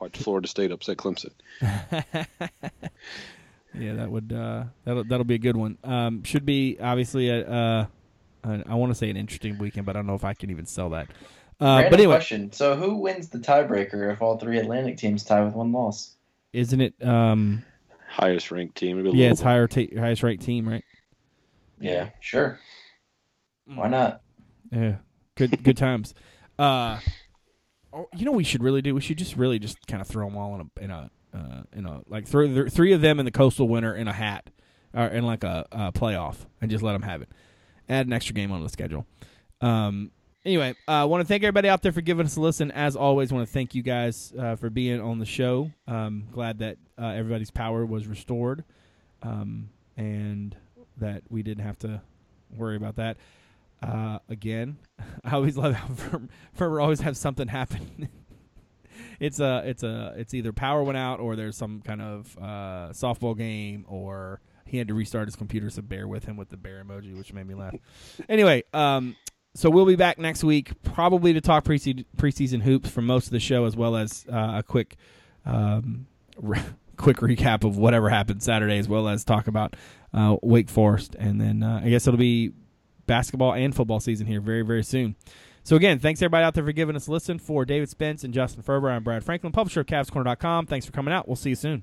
[0.00, 1.32] watch Florida State upset Clemson.
[1.60, 2.26] yeah,
[3.94, 5.78] that would uh, that'll that'll be a good one.
[5.84, 7.86] Um, should be obviously a, uh,
[8.44, 10.50] a I want to say an interesting weekend, but I don't know if I can
[10.50, 11.08] even sell that.
[11.60, 12.52] Uh, Random but anyway, question.
[12.52, 16.16] So who wins the tiebreaker if all three Atlantic teams tie with one loss?
[16.52, 16.94] isn't it?
[17.06, 17.62] Um,
[18.08, 19.02] Highest ranked team.
[19.02, 19.46] Be yeah, it's Louisville.
[19.46, 20.84] higher ta- highest ranked team, right?
[21.78, 22.58] Yeah, sure.
[23.66, 24.22] Why not?
[24.70, 24.96] Yeah,
[25.34, 26.14] good good times.
[26.58, 26.98] Uh,
[27.96, 28.94] oh, you know, we should really do.
[28.94, 31.62] We should just really just kind of throw them all in a in a uh,
[31.72, 34.50] in a like throw three of them in the coastal winner in a hat
[34.94, 37.28] or in like a, a playoff and just let them have it.
[37.88, 39.06] Add an extra game on the schedule.
[39.60, 40.12] Um.
[40.44, 42.70] Anyway, I uh, want to thank everybody out there for giving us a listen.
[42.70, 45.72] As always, want to thank you guys uh, for being on the show.
[45.88, 48.62] Um, glad that uh, everybody's power was restored,
[49.24, 50.54] um, and
[50.98, 52.00] that we didn't have to
[52.56, 53.16] worry about that.
[53.82, 54.78] Uh, again,
[55.24, 56.20] I always love how
[56.80, 58.08] always have something happen.
[59.20, 62.88] it's a it's a it's either power went out or there's some kind of uh,
[62.92, 65.70] softball game or he had to restart his computer.
[65.70, 67.74] So bear with him with the bear emoji, which made me laugh.
[68.28, 69.16] anyway, um,
[69.54, 73.32] so we'll be back next week, probably to talk preseason, preseason hoops for most of
[73.32, 74.96] the show, as well as uh, a quick.
[75.44, 76.60] Um, re-
[76.96, 79.76] quick recap of whatever happened Saturday, as well as talk about
[80.14, 82.52] uh, Wake Forest, and then uh, I guess it'll be
[83.06, 85.16] basketball and football season here very, very soon.
[85.62, 87.38] So again, thanks everybody out there for giving us a listen.
[87.38, 90.66] For David Spence and Justin Ferber, I'm Brad Franklin, publisher of CavsCorner.com.
[90.66, 91.26] Thanks for coming out.
[91.26, 91.82] We'll see you soon.